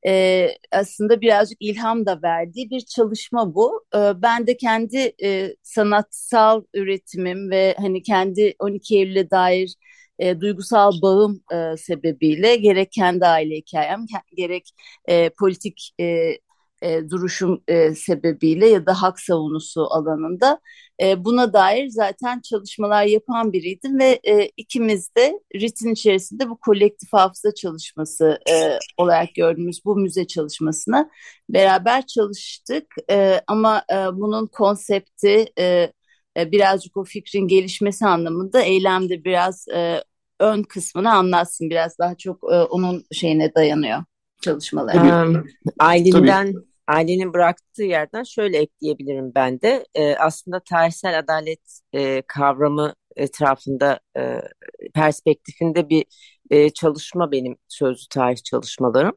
[0.06, 3.84] e, aslında birazcık ilham da verdiği bir çalışma bu.
[3.94, 9.74] E, ben de kendi e, sanatsal üretimim ve hani kendi 12 Eylül'e dair
[10.18, 14.70] e, duygusal bağım e, sebebiyle gerek kendi aile hikayem gerek
[15.08, 16.38] e, politik e,
[16.82, 20.60] e, duruşum e, sebebiyle ya da hak savunusu alanında.
[21.02, 27.12] E, buna dair zaten çalışmalar yapan biriydim ve e, ikimiz de RIT'in içerisinde bu kolektif
[27.12, 31.10] hafıza çalışması e, olarak gördüğümüz bu müze çalışmasına
[31.48, 32.94] beraber çalıştık.
[33.10, 35.92] E, ama e, bunun konsepti e,
[36.36, 40.02] e, birazcık o fikrin gelişmesi anlamında eylemde biraz e,
[40.40, 41.70] ön kısmını anlatsın.
[41.70, 44.02] Biraz daha çok e, onun şeyine dayanıyor
[44.42, 45.28] çalışmaları.
[45.28, 45.46] Um,
[45.78, 46.54] Aylin'den
[46.88, 49.86] ailenin bıraktığı yerden şöyle ekleyebilirim ben de.
[49.94, 54.40] E, aslında tarihsel adalet e, kavramı etrafında e,
[54.94, 56.04] perspektifinde bir
[56.50, 59.16] e, çalışma benim sözlü tarih çalışmalarım.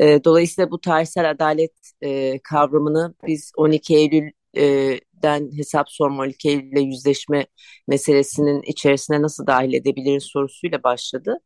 [0.00, 6.80] E, dolayısıyla bu tarihsel adalet e, kavramını biz 12 Eylül'den hesap sorma, 12 Eylül ile
[6.80, 7.46] yüzleşme
[7.88, 11.38] meselesinin içerisine nasıl dahil edebiliriz sorusuyla başladı.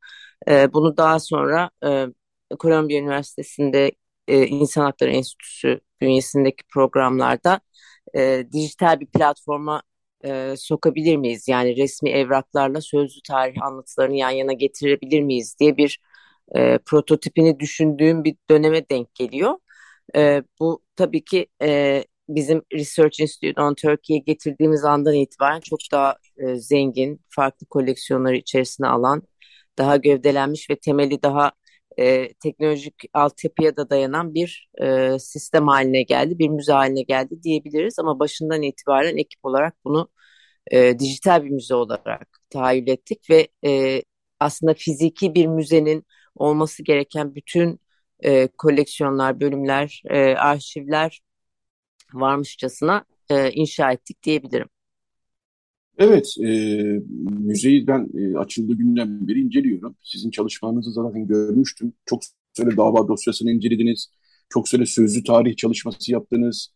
[0.49, 2.07] E, bunu daha sonra e,
[2.61, 3.93] Columbia Üniversitesi'nde
[4.29, 7.61] e, İnsan Hakları Enstitüsü bünyesindeki programlarda
[8.17, 9.83] e, dijital bir platforma
[10.25, 11.49] e, sokabilir miyiz?
[11.49, 16.01] Yani resmi evraklarla sözlü tarih anlatılarını yan yana getirebilir miyiz diye bir
[16.57, 19.55] e, prototipini düşündüğüm bir döneme denk geliyor.
[20.17, 26.17] E, bu tabii ki e, bizim Research Institute on Turkey'ye getirdiğimiz andan itibaren çok daha
[26.37, 29.23] e, zengin, farklı koleksiyonları içerisine alan,
[29.79, 31.53] daha gövdelenmiş ve temeli daha
[31.99, 37.99] e, teknolojik altyapıya da dayanan bir e, sistem haline geldi, bir müze haline geldi diyebiliriz.
[37.99, 40.09] Ama başından itibaren ekip olarak bunu
[40.71, 44.03] e, dijital bir müze olarak tahayyül ettik ve e,
[44.41, 47.81] aslında fiziki bir müzenin olması gereken bütün
[48.25, 51.21] e, koleksiyonlar, bölümler, e, arşivler
[52.15, 54.69] varmışçasına e, inşa ettik diyebilirim.
[55.99, 56.49] Evet, e,
[57.41, 59.97] müzeyi ben e, açıldığı günden beri inceliyorum.
[60.03, 61.93] Sizin çalışmalarınızı zaten görmüştüm.
[62.07, 62.21] Çok
[62.53, 64.09] söyle dava dosyasını incelediniz.
[64.49, 66.69] Çok söyle sözlü tarih çalışması yaptınız.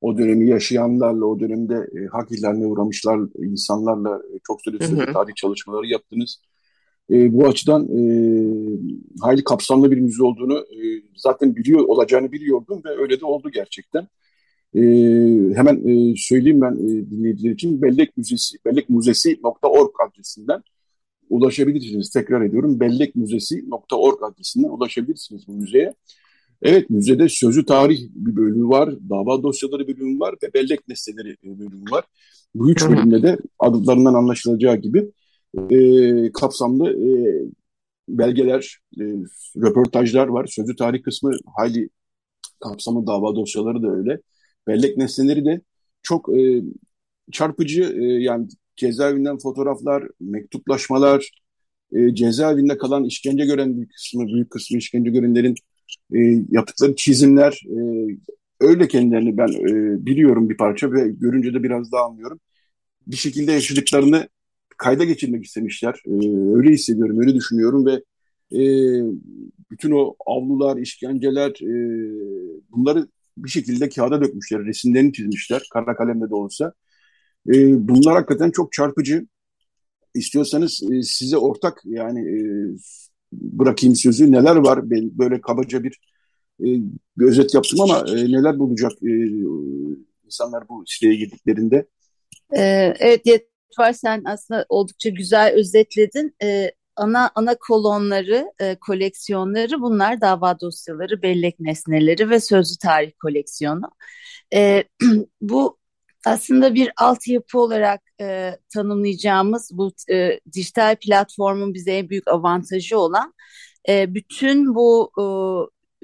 [0.00, 5.34] O dönemi yaşayanlarla, o dönemde e, hak ihlaline uğramışlar insanlarla e, çok söyle sözlü tarih
[5.34, 6.40] çalışmaları yaptınız.
[7.10, 8.00] E, bu açıdan e,
[9.20, 14.08] hayli kapsamlı bir müze olduğunu e, zaten biliyor olacağını biliyordum ve öyle de oldu gerçekten.
[14.76, 14.82] E,
[15.54, 20.62] hemen e, söyleyeyim ben e, dinleyiciler için bellek müzesi bellekmuzesi.org adresinden
[21.30, 22.10] ulaşabilirsiniz.
[22.10, 25.94] Tekrar ediyorum bellekmuzesi.org adresinden ulaşabilirsiniz bu müzeye.
[26.62, 31.90] Evet müzede sözü tarih bir bölümü var, dava dosyaları bölümü var ve bellek nesneleri bölümü
[31.90, 32.04] var.
[32.54, 35.10] Bu üç bölümde de adlarından anlaşılacağı gibi
[35.70, 37.10] e, kapsamlı e,
[38.08, 39.02] belgeler, e,
[39.56, 40.46] röportajlar var.
[40.46, 41.88] Sözü tarih kısmı hayli
[42.60, 44.20] kapsamlı dava dosyaları da öyle.
[44.66, 45.60] Bellek nesneleri de
[46.02, 46.62] çok e,
[47.32, 51.30] çarpıcı e, yani cezaevinden fotoğraflar, mektuplaşmalar,
[51.92, 55.54] e, cezaevinde kalan işkence gören bir kısmı, büyük kısmı işkence görenlerin
[56.14, 56.18] e,
[56.50, 57.78] yaptıkları çizimler, e,
[58.60, 62.40] öyle kendilerini ben e, biliyorum bir parça ve görünce de biraz daha anlıyorum.
[63.06, 64.28] Bir şekilde yaşadıklarını
[64.76, 66.02] kayda geçirmek istemişler.
[66.06, 66.12] E,
[66.56, 67.92] öyle hissediyorum, öyle düşünüyorum ve
[68.52, 68.60] e,
[69.70, 71.72] bütün o avlular, işkenceler e,
[72.70, 76.72] bunları bir şekilde kağıda dökmüşler, resimlerini çizmişler, kara kalemle de olsa.
[77.48, 79.26] E, bunlar hakikaten çok çarpıcı.
[80.14, 82.38] İstiyorsanız e, size ortak yani e,
[83.32, 86.00] bırakayım sözü neler var böyle kabaca bir
[86.64, 86.66] e,
[87.20, 89.12] özet yaptım ama e, neler bulacak e,
[90.24, 91.86] insanlar bu siteye girdiklerinde?
[92.56, 93.26] Ee, evet
[93.78, 96.34] var sen aslında oldukça güzel özetledin.
[96.42, 103.90] Ee, ana ana kolonları, e, koleksiyonları bunlar dava dosyaları, bellek nesneleri ve sözlü tarih koleksiyonu.
[104.54, 104.84] E,
[105.40, 105.78] bu
[106.26, 113.34] aslında bir altyapı olarak e, tanımlayacağımız bu e, dijital platformun bize en büyük avantajı olan
[113.88, 115.12] e, bütün bu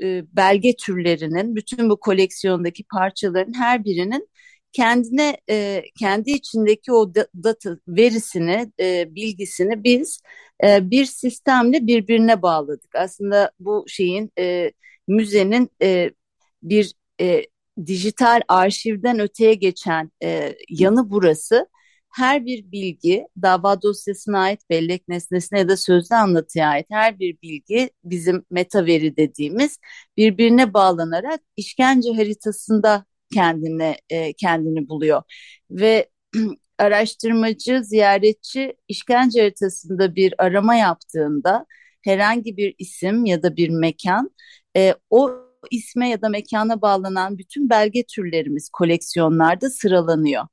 [0.02, 4.28] e, belge türlerinin, bütün bu koleksiyondaki parçaların her birinin
[4.72, 10.20] kendine e, kendi içindeki o data verisini, e, bilgisini biz
[10.64, 12.94] e, bir sistemle birbirine bağladık.
[12.96, 14.72] Aslında bu şeyin e,
[15.08, 16.10] müzenin e,
[16.62, 17.42] bir e,
[17.86, 21.68] dijital arşivden öteye geçen e, yanı burası.
[22.12, 27.42] Her bir bilgi dava dosyasına ait bellek nesnesine ya da sözlü anlatıya ait her bir
[27.42, 29.78] bilgi bizim meta veri dediğimiz
[30.16, 33.04] birbirine bağlanarak işkence haritasında
[33.34, 35.22] kendine e, kendini buluyor
[35.70, 36.10] ve
[36.78, 41.66] araştırmacı, ziyaretçi işkence haritasında bir arama yaptığında
[42.02, 44.30] herhangi bir isim ya da bir mekan
[44.76, 45.30] e, o
[45.70, 50.46] isme ya da mekana bağlanan bütün belge türlerimiz koleksiyonlarda sıralanıyor.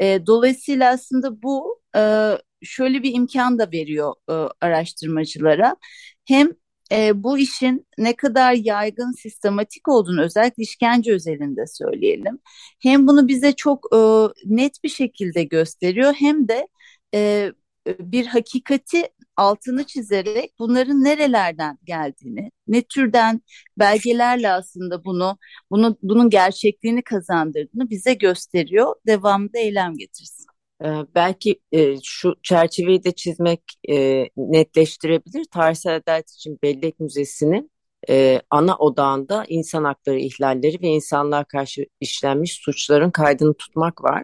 [0.00, 5.76] E, dolayısıyla aslında bu e, şöyle bir imkan da veriyor e, araştırmacılara.
[6.24, 6.48] Hem
[6.92, 12.38] e, bu işin ne kadar yaygın, sistematik olduğunu özellikle işkence özelinde söyleyelim.
[12.82, 13.98] Hem bunu bize çok e,
[14.44, 16.68] net bir şekilde gösteriyor hem de
[17.14, 17.52] e,
[17.86, 19.02] bir hakikati
[19.36, 23.40] altını çizerek bunların nerelerden geldiğini, ne türden
[23.78, 25.38] belgelerle aslında bunu,
[25.70, 28.94] bunu bunun gerçekliğini kazandırdığını bize gösteriyor.
[29.06, 30.51] Devamında eylem getirsin.
[30.84, 35.44] Ee, belki e, şu çerçeveyi de çizmek e, netleştirebilir.
[35.44, 37.70] Tarihsel Adalet için Bellek Müzesi'nin
[38.08, 44.22] e, ana odağında insan hakları ihlalleri ve insanlığa karşı işlenmiş suçların kaydını tutmak var.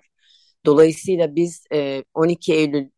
[0.66, 1.64] Dolayısıyla biz
[2.14, 2.90] 12 Eylül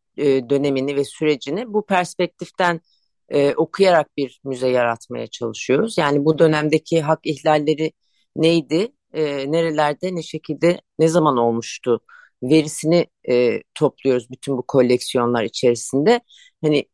[0.51, 2.81] dönemini ve sürecini bu perspektiften
[3.57, 5.99] okuyarak bir müze yaratmaya çalışıyoruz.
[5.99, 7.93] Yani bu dönemdeki hak ihlalleri
[8.37, 8.93] neydi,
[9.47, 12.01] nerelerde, ne şekilde, ne zaman olmuştu?
[12.43, 16.21] Verisini e, topluyoruz bütün bu koleksiyonlar içerisinde.
[16.63, 16.85] Hani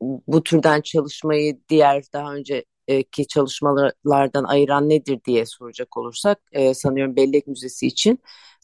[0.00, 7.46] bu türden çalışmayı diğer daha önceki çalışmalardan ayıran nedir diye soracak olursak e, sanıyorum Bellek
[7.46, 8.18] Müzesi için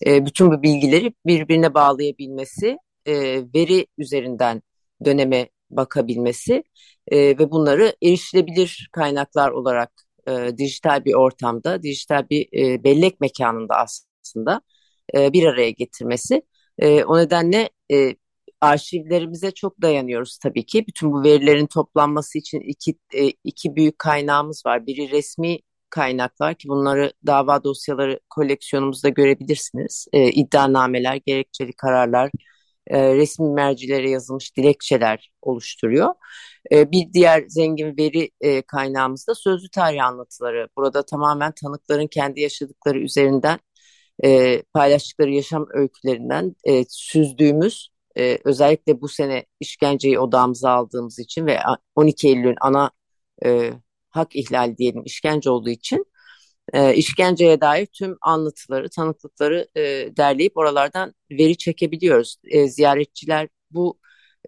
[0.06, 3.14] e, bütün bu bilgileri birbirine bağlayabilmesi, e,
[3.54, 4.62] veri üzerinden
[5.04, 6.64] döneme bakabilmesi
[7.08, 9.92] e, ve bunları erişilebilir kaynaklar olarak
[10.28, 14.60] e, dijital bir ortamda, dijital bir e, bellek mekanında aslında
[15.16, 16.42] e, bir araya getirmesi.
[16.78, 18.16] E, o nedenle e,
[18.60, 20.86] arşivlerimize çok dayanıyoruz tabii ki.
[20.86, 24.86] Bütün bu verilerin toplanması için iki, e, iki büyük kaynağımız var.
[24.86, 25.58] Biri resmi
[25.90, 30.06] kaynaklar ki bunları dava dosyaları koleksiyonumuzda görebilirsiniz.
[30.12, 32.30] E, iddianameler, gerekçeli kararlar,
[32.86, 36.14] e, resmi mercilere yazılmış dilekçeler oluşturuyor.
[36.72, 40.68] E, bir diğer zengin veri e, kaynağımız da sözlü tarih anlatıları.
[40.76, 43.58] Burada tamamen tanıkların kendi yaşadıkları üzerinden
[44.24, 47.88] e, paylaştıkları yaşam öykülerinden e, süzdüğümüz
[48.18, 51.58] e, özellikle bu sene işkenceyi odağımıza aldığımız için ve
[51.94, 52.90] 12 Eylül'ün ana
[53.44, 53.72] e,
[54.10, 56.06] hak ihlali diyelim işkence olduğu için
[56.72, 59.80] e, işkenceye dair tüm anlatıları, tanıklıkları e,
[60.16, 62.36] derleyip oralardan veri çekebiliyoruz.
[62.44, 63.98] E, ziyaretçiler bu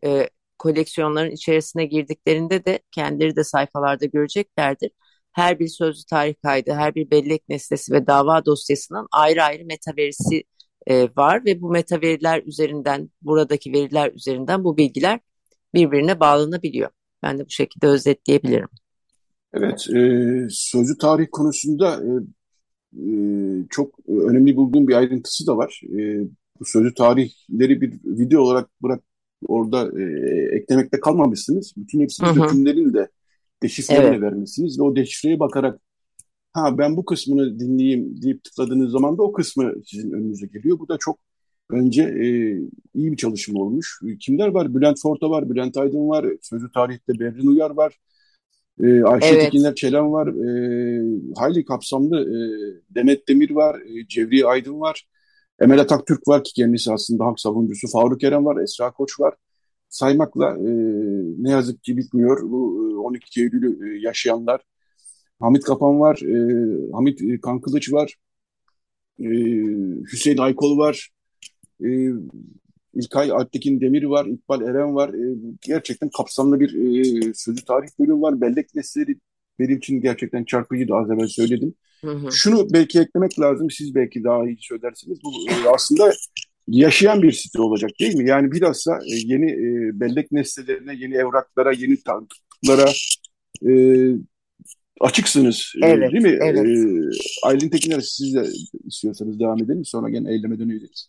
[0.04, 4.90] e, koleksiyonların içerisine girdiklerinde de kendileri de sayfalarda göreceklerdir.
[5.36, 10.44] Her bir sözlü tarih kaydı, her bir bellek nesnesi ve dava dosyasının ayrı ayrı metaverisi
[10.86, 15.20] e, var ve bu metaveriler üzerinden, buradaki veriler üzerinden bu bilgiler
[15.74, 16.90] birbirine bağlanabiliyor.
[17.22, 18.68] Ben de bu şekilde özetleyebilirim.
[19.54, 20.00] Evet, e,
[20.50, 22.10] sözlü tarih konusunda e,
[23.02, 23.10] e,
[23.70, 25.80] çok önemli bulduğum bir ayrıntısı da var.
[25.84, 26.20] E,
[26.60, 29.02] bu sözlü tarihleri bir video olarak bırak
[29.46, 30.02] orada e,
[30.56, 31.74] eklemekte kalmamışsınız.
[31.76, 33.08] Bütün hepsini dökümlerin de
[33.62, 34.20] deşifreyle evet.
[34.20, 35.80] vermişsiniz ve o deşifreye bakarak
[36.52, 40.78] ha ben bu kısmını dinleyeyim deyip tıkladığınız zaman da o kısmı sizin önünüze geliyor.
[40.78, 41.18] Bu da çok
[41.72, 42.26] bence e,
[42.94, 44.00] iyi bir çalışma olmuş.
[44.20, 44.74] Kimler var?
[44.74, 47.98] Bülent Forta var, Bülent Aydın var, Sözlü Tarih'te Berrin Uyar var,
[48.82, 49.42] e, Ayşe evet.
[49.42, 51.02] Tekinler Çelen var, e,
[51.36, 52.36] hayli kapsamlı e,
[52.94, 55.08] Demet Demir var, e, Cevriye Aydın var,
[55.60, 59.34] Emel Atatürk var ki kendisi aslında hak savunucusu, Faruk Eren var, Esra Koç var.
[59.88, 60.70] Saymakla e,
[61.38, 62.42] ne yazık ki bitmiyor.
[62.42, 64.60] Bu e, 12 Eylül'ü e, yaşayanlar,
[65.40, 68.14] Hamit Kapan var, e, Hamit Kankılıç var,
[69.20, 69.28] e,
[70.12, 71.10] Hüseyin Aykol var,
[71.84, 71.88] e,
[72.94, 75.08] İlkay Alptekin Demir var, İkbal Eren var.
[75.08, 78.40] E, gerçekten kapsamlı bir e, sözlü tarih bölümü var.
[78.40, 79.16] Bellek nesneleri
[79.58, 81.74] benim için gerçekten çarpıcıydı az evvel söyledim.
[82.00, 82.32] Hı hı.
[82.32, 85.18] Şunu belki eklemek lazım, siz belki daha iyi söylersiniz.
[85.24, 86.12] Bu e, aslında
[86.68, 88.28] yaşayan bir site olacak değil mi?
[88.28, 91.96] Yani bilhassa e, yeni e, bellek nesnelerine, yeni evraklara, yeni
[92.66, 92.92] tanıklara
[93.66, 93.72] e,
[95.00, 96.38] açıksınız e, evet, değil mi?
[96.42, 96.66] Evet.
[96.66, 98.44] E, Aylin Tekiner siz de
[98.84, 101.08] istiyorsanız devam edelim sonra gene eyleme döneceğiz.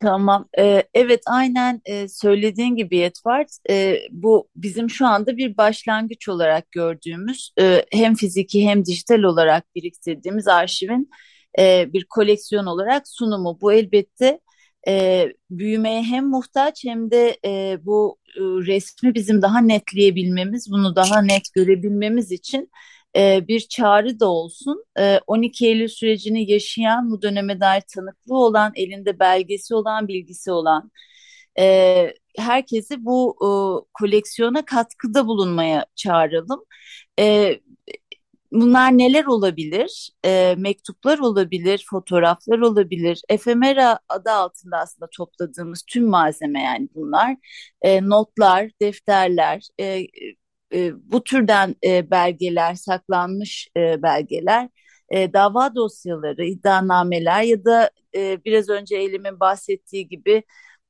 [0.00, 0.48] Tamam.
[0.58, 3.48] Ee, evet aynen e, söylediğin gibi Yetvart.
[3.70, 9.74] E, bu bizim şu anda bir başlangıç olarak gördüğümüz e, hem fiziki hem dijital olarak
[9.74, 11.10] biriktirdiğimiz arşivin
[11.58, 13.58] e, bir koleksiyon olarak sunumu.
[13.60, 14.40] Bu elbette
[14.88, 21.22] e, büyümeye hem muhtaç hem de e, bu e, resmi bizim daha netleyebilmemiz, bunu daha
[21.22, 22.70] net görebilmemiz için
[23.16, 24.84] e, bir çağrı da olsun.
[24.98, 30.90] E, 12 Eylül sürecini yaşayan, bu döneme dair tanıklığı olan, elinde belgesi olan, bilgisi olan
[31.58, 33.48] e, herkesi bu e,
[33.94, 36.64] koleksiyona katkıda bulunmaya çağıralım.
[37.18, 37.60] E,
[38.52, 40.10] bunlar neler olabilir?
[40.24, 43.22] E, mektuplar olabilir, fotoğraflar olabilir.
[43.28, 47.36] Efemera adı altında aslında topladığımız tüm malzeme yani bunlar.
[47.82, 50.06] E, notlar, defterler, e,
[50.74, 54.68] e, bu türden e, belgeler, saklanmış e, belgeler,
[55.10, 60.42] e, dava dosyaları, iddianameler ya da e, biraz önce Eylem'in bahsettiği gibi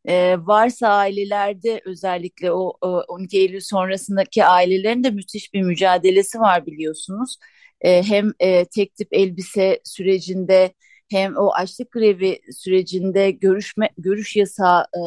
[0.06, 6.66] e, varsa ailelerde özellikle o, o 12 Eylül sonrasındaki ailelerin de müthiş bir mücadelesi var
[6.66, 7.36] biliyorsunuz.
[7.80, 10.74] E, hem e, tek tip elbise sürecinde
[11.10, 15.00] hem o açlık grevi sürecinde görüşme görüş yasağı e,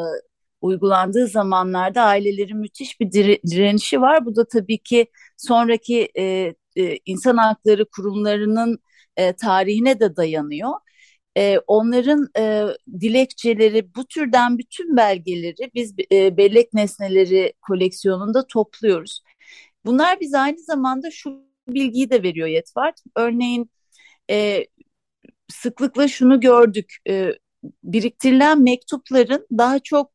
[0.61, 4.25] uygulandığı zamanlarda ailelerin müthiş bir direnişi var.
[4.25, 6.23] Bu da tabii ki sonraki e,
[6.75, 8.79] e, insan hakları kurumlarının
[9.17, 10.69] e, tarihine de dayanıyor.
[11.37, 12.65] E, onların e,
[13.01, 19.21] dilekçeleri, bu türden bütün belgeleri biz e, bellek nesneleri koleksiyonunda topluyoruz.
[19.85, 22.99] Bunlar bize aynı zamanda şu bilgiyi de veriyor Yetvart.
[23.15, 23.71] Örneğin
[24.31, 24.65] e,
[25.49, 26.97] sıklıkla şunu gördük.
[27.09, 27.31] E,
[27.83, 30.11] biriktirilen mektupların daha çok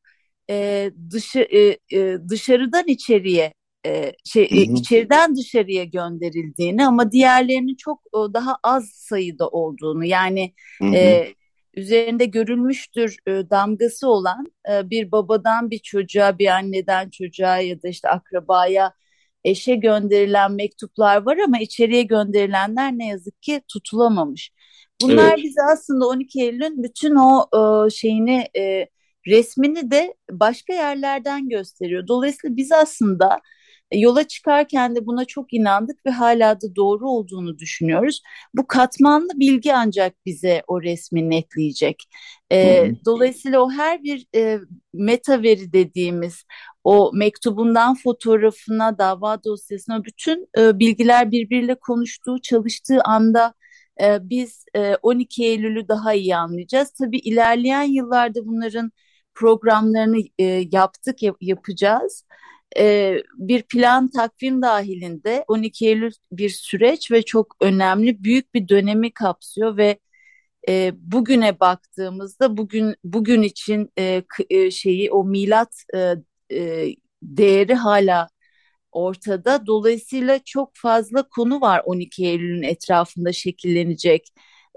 [0.51, 3.55] e, dışı e, e, dışarıdan içeriye
[3.87, 4.74] e, şey hı hı.
[4.74, 10.95] içeriden dışarıya gönderildiğini ama diğerlerinin çok e, daha az sayıda olduğunu yani hı hı.
[10.95, 11.35] E,
[11.74, 17.89] üzerinde görülmüştür e, damgası olan e, bir babadan bir çocuğa bir anneden çocuğa ya da
[17.89, 18.93] işte akrabaya
[19.45, 24.53] eşe gönderilen mektuplar var ama içeriye gönderilenler ne yazık ki tutulamamış.
[25.03, 25.45] Bunlar evet.
[25.45, 27.47] bize aslında 12 Eylül'ün bütün o
[27.87, 28.87] e, şeyini e,
[29.26, 32.09] resmini de başka yerlerden gösteriyor.
[32.09, 33.41] Dolayısıyla biz aslında
[33.93, 38.22] yola çıkarken de buna çok inandık ve hala da doğru olduğunu düşünüyoruz.
[38.55, 42.03] Bu katmanlı bilgi ancak bize o resmi netleyecek.
[42.53, 44.59] E, dolayısıyla o her bir e,
[44.95, 46.45] meta veri dediğimiz
[46.85, 53.55] o mektubundan fotoğrafına, dava dosyasına bütün e, bilgiler birbiriyle konuştuğu, çalıştığı anda
[54.03, 56.91] e, biz e, 12 Eylül'ü daha iyi anlayacağız.
[56.91, 58.93] Tabii ilerleyen yıllarda bunların
[59.35, 62.24] programlarını e, yaptık, yap, yapacağız.
[62.79, 69.12] E, bir plan takvim dahilinde 12 Eylül bir süreç ve çok önemli büyük bir dönemi
[69.12, 69.99] kapsıyor ve
[70.68, 76.14] e, bugüne baktığımızda bugün bugün için e, e, şeyi o milat e,
[76.53, 76.87] e,
[77.22, 78.29] değeri hala
[78.93, 79.66] ortada.
[79.66, 84.29] Dolayısıyla çok fazla konu var 12 Eylül'ün etrafında şekillenecek,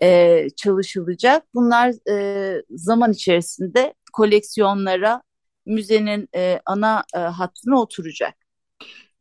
[0.04, 1.44] e, çalışılacak.
[1.54, 5.22] Bunlar e, zaman içerisinde koleksiyonlara,
[5.68, 8.34] müzenin e, ana e, hattına oturacak.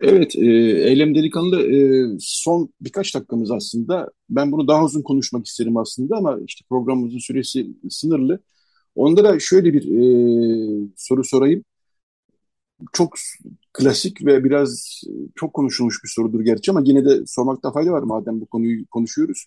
[0.01, 0.41] Evet, e,
[0.89, 4.11] Eylem Delikanlı e, son birkaç dakikamız aslında.
[4.31, 8.41] Ben bunu daha uzun konuşmak isterim aslında ama işte programımızın süresi sınırlı.
[8.95, 11.65] Onlara şöyle bir e, soru sorayım.
[12.93, 13.15] Çok
[13.73, 15.03] klasik ve biraz
[15.35, 19.47] çok konuşulmuş bir sorudur gerçi ama yine de sormakta fayda var madem bu konuyu konuşuyoruz.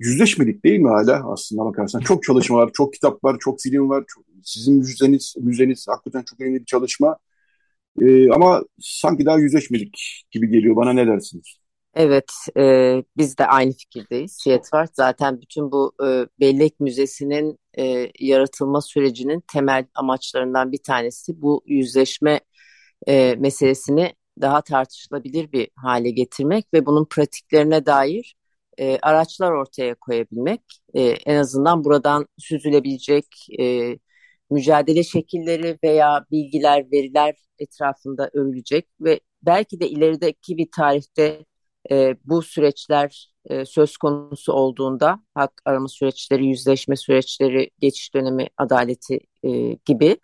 [0.00, 2.00] Yüzleşmedik değil mi hala aslında bakarsan?
[2.00, 4.04] Çok çalışma var, çok kitap var, çok film var.
[4.08, 7.16] Çok, sizin müzeniz, müzeniz hakikaten çok önemli bir çalışma.
[8.02, 11.58] Ee, ama sanki daha yüzleşmedik gibi geliyor bana ne dersiniz?
[11.94, 14.38] Evet, e, biz de aynı fikirdeyiz.
[14.44, 14.88] Fiyat var.
[14.92, 22.40] Zaten bütün bu e, Bellek Müzesi'nin e, yaratılma sürecinin temel amaçlarından bir tanesi bu yüzleşme
[23.06, 28.36] e, meselesini daha tartışılabilir bir hale getirmek ve bunun pratiklerine dair
[28.78, 30.62] e, araçlar ortaya koyabilmek.
[30.94, 33.26] E, en azından buradan süzülebilecek
[33.60, 33.96] e,
[34.50, 41.44] mücadele şekilleri veya bilgiler, veriler etrafında örülecek ve belki de ilerideki bir tarihte
[41.90, 49.20] e, bu süreçler e, söz konusu olduğunda hak arama süreçleri, yüzleşme süreçleri, geçiş dönemi adaleti
[49.42, 49.50] e,
[49.84, 50.16] gibi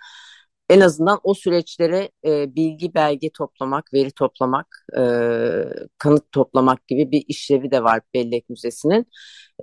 [0.70, 5.02] en azından o süreçlere e, bilgi belge toplamak, veri toplamak, e,
[5.98, 9.06] kanıt toplamak gibi bir işlevi de var Bellek Müzesi'nin.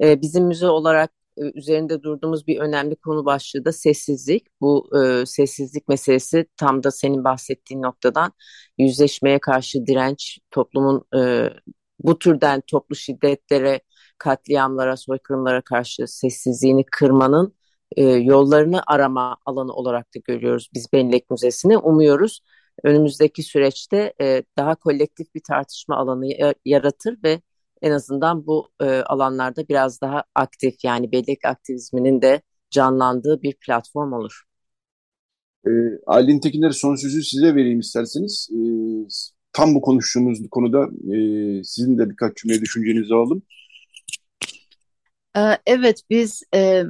[0.01, 4.47] E, bizim müze olarak e, üzerinde durduğumuz bir önemli konu başlığı da sessizlik.
[4.61, 8.31] Bu e, sessizlik meselesi tam da senin bahsettiğin noktadan
[8.77, 11.49] yüzleşmeye karşı direnç, toplumun e,
[11.99, 13.81] bu türden toplu şiddetlere,
[14.17, 17.57] katliamlara, soykırımlara karşı sessizliğini kırmanın
[17.95, 21.77] e, yollarını arama alanı olarak da görüyoruz biz Bellek Müzesi'ni.
[21.77, 22.41] Umuyoruz
[22.83, 27.41] önümüzdeki süreçte e, daha kolektif bir tartışma alanı yaratır ve
[27.81, 34.13] en azından bu e, alanlarda biraz daha aktif yani bellek aktivizminin de canlandığı bir platform
[34.13, 34.43] olur.
[35.67, 35.71] E,
[36.05, 38.49] Aylin Tekinler son sözü size vereyim isterseniz.
[38.51, 38.59] E,
[39.53, 40.83] tam bu konuştuğumuz konuda
[41.15, 41.17] e,
[41.63, 43.41] sizin de birkaç cümle düşüncenizi alalım.
[45.37, 46.83] E, evet biz e,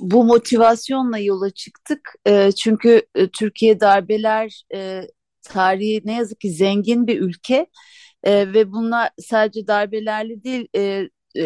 [0.00, 2.14] bu motivasyonla yola çıktık.
[2.26, 5.02] E, çünkü e, Türkiye darbeler e,
[5.42, 7.66] tarihi ne yazık ki zengin bir ülke
[8.26, 10.68] ve bunlar sadece darbelerle değil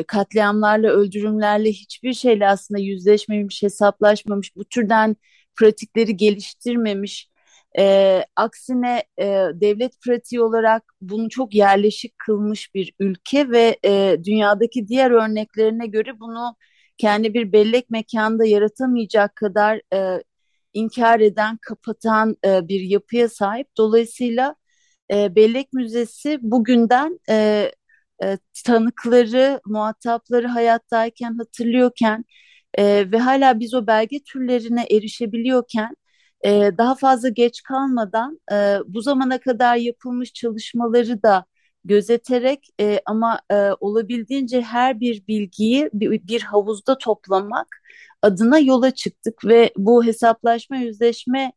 [0.06, 5.16] katliamlarla, öldürümlerle hiçbir şeyle aslında yüzleşmemiş, hesaplaşmamış, bu türden
[5.56, 7.30] pratikleri geliştirmemiş.
[7.78, 9.24] E, aksine e,
[9.54, 16.20] devlet pratiği olarak bunu çok yerleşik kılmış bir ülke ve e, dünyadaki diğer örneklerine göre
[16.20, 16.56] bunu
[17.00, 20.22] kendi bir bellek mekanda yaratamayacak kadar e,
[20.74, 23.68] inkar eden, kapatan e, bir yapıya sahip.
[23.76, 24.56] Dolayısıyla
[25.12, 27.72] e, Bellek Müzesi bugünden e,
[28.24, 32.24] e, tanıkları, muhatapları hayattayken hatırlıyorken
[32.78, 35.96] e, ve hala biz o belge türlerine erişebiliyorken
[36.44, 41.44] e, daha fazla geç kalmadan e, bu zamana kadar yapılmış çalışmaları da
[41.84, 47.82] gözeterek e, ama e, olabildiğince her bir bilgiyi bir, bir havuzda toplamak
[48.22, 51.52] adına yola çıktık ve bu hesaplaşma yüzleşme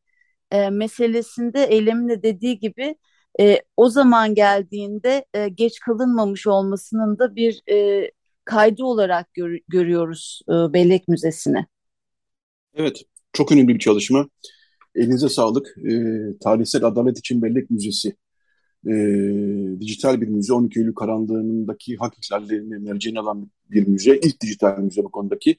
[0.52, 2.96] e, meselesinde eylemin de dediği gibi
[3.40, 8.12] e, o zaman geldiğinde e, geç kalınmamış olmasının da bir e,
[8.46, 11.66] kaydı olarak gör, görüyoruz e, Bellek Müzesi'ni.
[12.76, 13.04] Evet,
[13.34, 14.30] çok önemli bir çalışma.
[14.96, 15.68] Elinize sağlık.
[15.78, 15.94] E,
[16.44, 18.16] Tarihsel Adalet için Bellek Müzesi.
[18.88, 18.94] E,
[19.80, 20.54] dijital bir müze.
[20.54, 24.18] 12 Eylül karanlığındaki hak ihlallerini merceğine alan bir müze.
[24.18, 25.52] İlk dijital müze bu konudaki.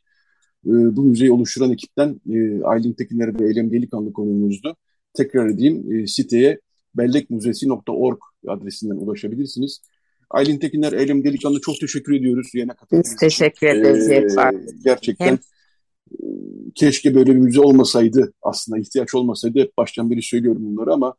[0.66, 4.76] E, bu müzeyi oluşturan ekipten e, Aylin Tekinler ve Eylem Delikanlı konuğumuzdu.
[5.14, 6.60] Tekrar edeyim e, siteye
[6.94, 9.80] bellekmuzesi.org adresinden ulaşabilirsiniz.
[10.30, 12.50] Aylin Tekinler, Eylem Delikanlı çok teşekkür ediyoruz.
[12.54, 14.10] Yine Biz teşekkür ederiz.
[14.10, 14.52] Ee,
[14.84, 15.34] gerçekten Hem...
[15.34, 16.26] E,
[16.74, 21.14] keşke böyle bir müze olmasaydı aslında ihtiyaç olmasaydı hep baştan beri söylüyorum bunları ama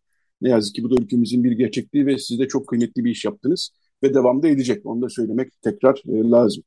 [0.45, 3.25] ne yazık ki bu da ülkemizin bir gerçekliği ve siz de çok kıymetli bir iş
[3.25, 3.71] yaptınız
[4.03, 4.85] ve devamda edecek.
[4.85, 6.63] Onu da söylemek tekrar e, lazım.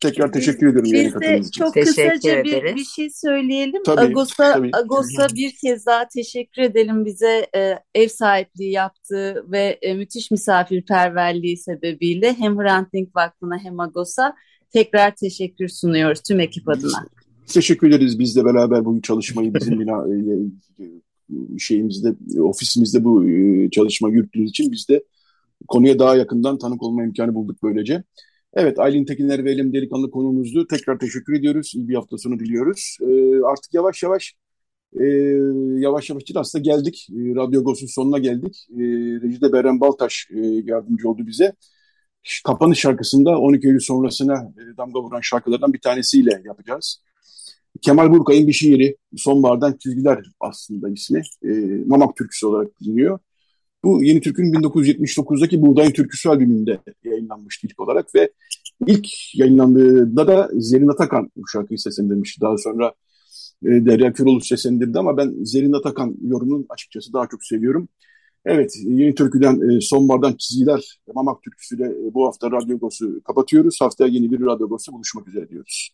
[0.00, 0.84] Tekrar teşekkür ederim.
[0.84, 3.82] Biz de çok teşekkür kısaca bir, bir şey söyleyelim.
[3.82, 4.70] Tabii, Agos'a tabii.
[4.72, 11.56] Agos'a bir kez daha teşekkür edelim bize e, ev sahipliği yaptığı ve e, müthiş misafirperverliği
[11.56, 14.34] sebebiyle hem Hrant Dink Vakfı'na hem Agos'a
[14.72, 17.06] tekrar teşekkür sunuyoruz tüm ekip adına.
[17.46, 20.86] Teşekkür ederiz biz de beraber bu çalışmayı bizim bina, e, e,
[21.58, 25.04] şeyimizde ofisimizde bu e, çalışma yürüttüğünüz için biz de
[25.68, 28.02] konuya daha yakından tanık olma imkanı bulduk böylece.
[28.54, 30.66] Evet, Aylin Tekinler ve Elim Delikanlı konuğumuzdu.
[30.66, 31.72] Tekrar teşekkür ediyoruz.
[31.74, 32.98] İyi bir hafta sonu diliyoruz.
[33.02, 34.34] Ee, artık yavaş yavaş
[35.00, 35.04] e,
[35.78, 37.06] yavaş yavaş değil aslında geldik.
[37.10, 38.66] E, Radyo Agos'un sonuna geldik.
[38.72, 41.52] E, Beren Baltaş e, yardımcı oldu bize.
[42.44, 47.02] Kapanış şarkısında 12 Eylül sonrasına e, damga vuran şarkılardan bir tanesiyle yapacağız.
[47.82, 51.22] Kemal Burkay'ın bir şiiri, Sonbahardan Çizgiler aslında ismi.
[51.44, 51.48] E,
[51.86, 53.18] Mamak türküsü olarak biliniyor.
[53.84, 58.30] Bu Yeni Türk'ün 1979'daki Buğdayın Türküsü albümünde yayınlanmıştı ilk olarak ve
[58.86, 62.40] ilk yayınlandığında da Zerrin Atakan bu şarkıyı seslendirmişti.
[62.40, 62.92] Daha sonra
[63.62, 67.88] e, Derya Köroğlu seslendirdi ama ben Zerrin Atakan yorumunu açıkçası daha çok seviyorum.
[68.44, 73.80] Evet, Yeni Türkü'den e, Sonbahardan Çizgiler Mamak Türküsü'yle e, bu hafta Radyo Agos'u kapatıyoruz.
[73.80, 75.90] Haftaya yeni bir Radyo Agos'u buluşmak üzere diyoruz.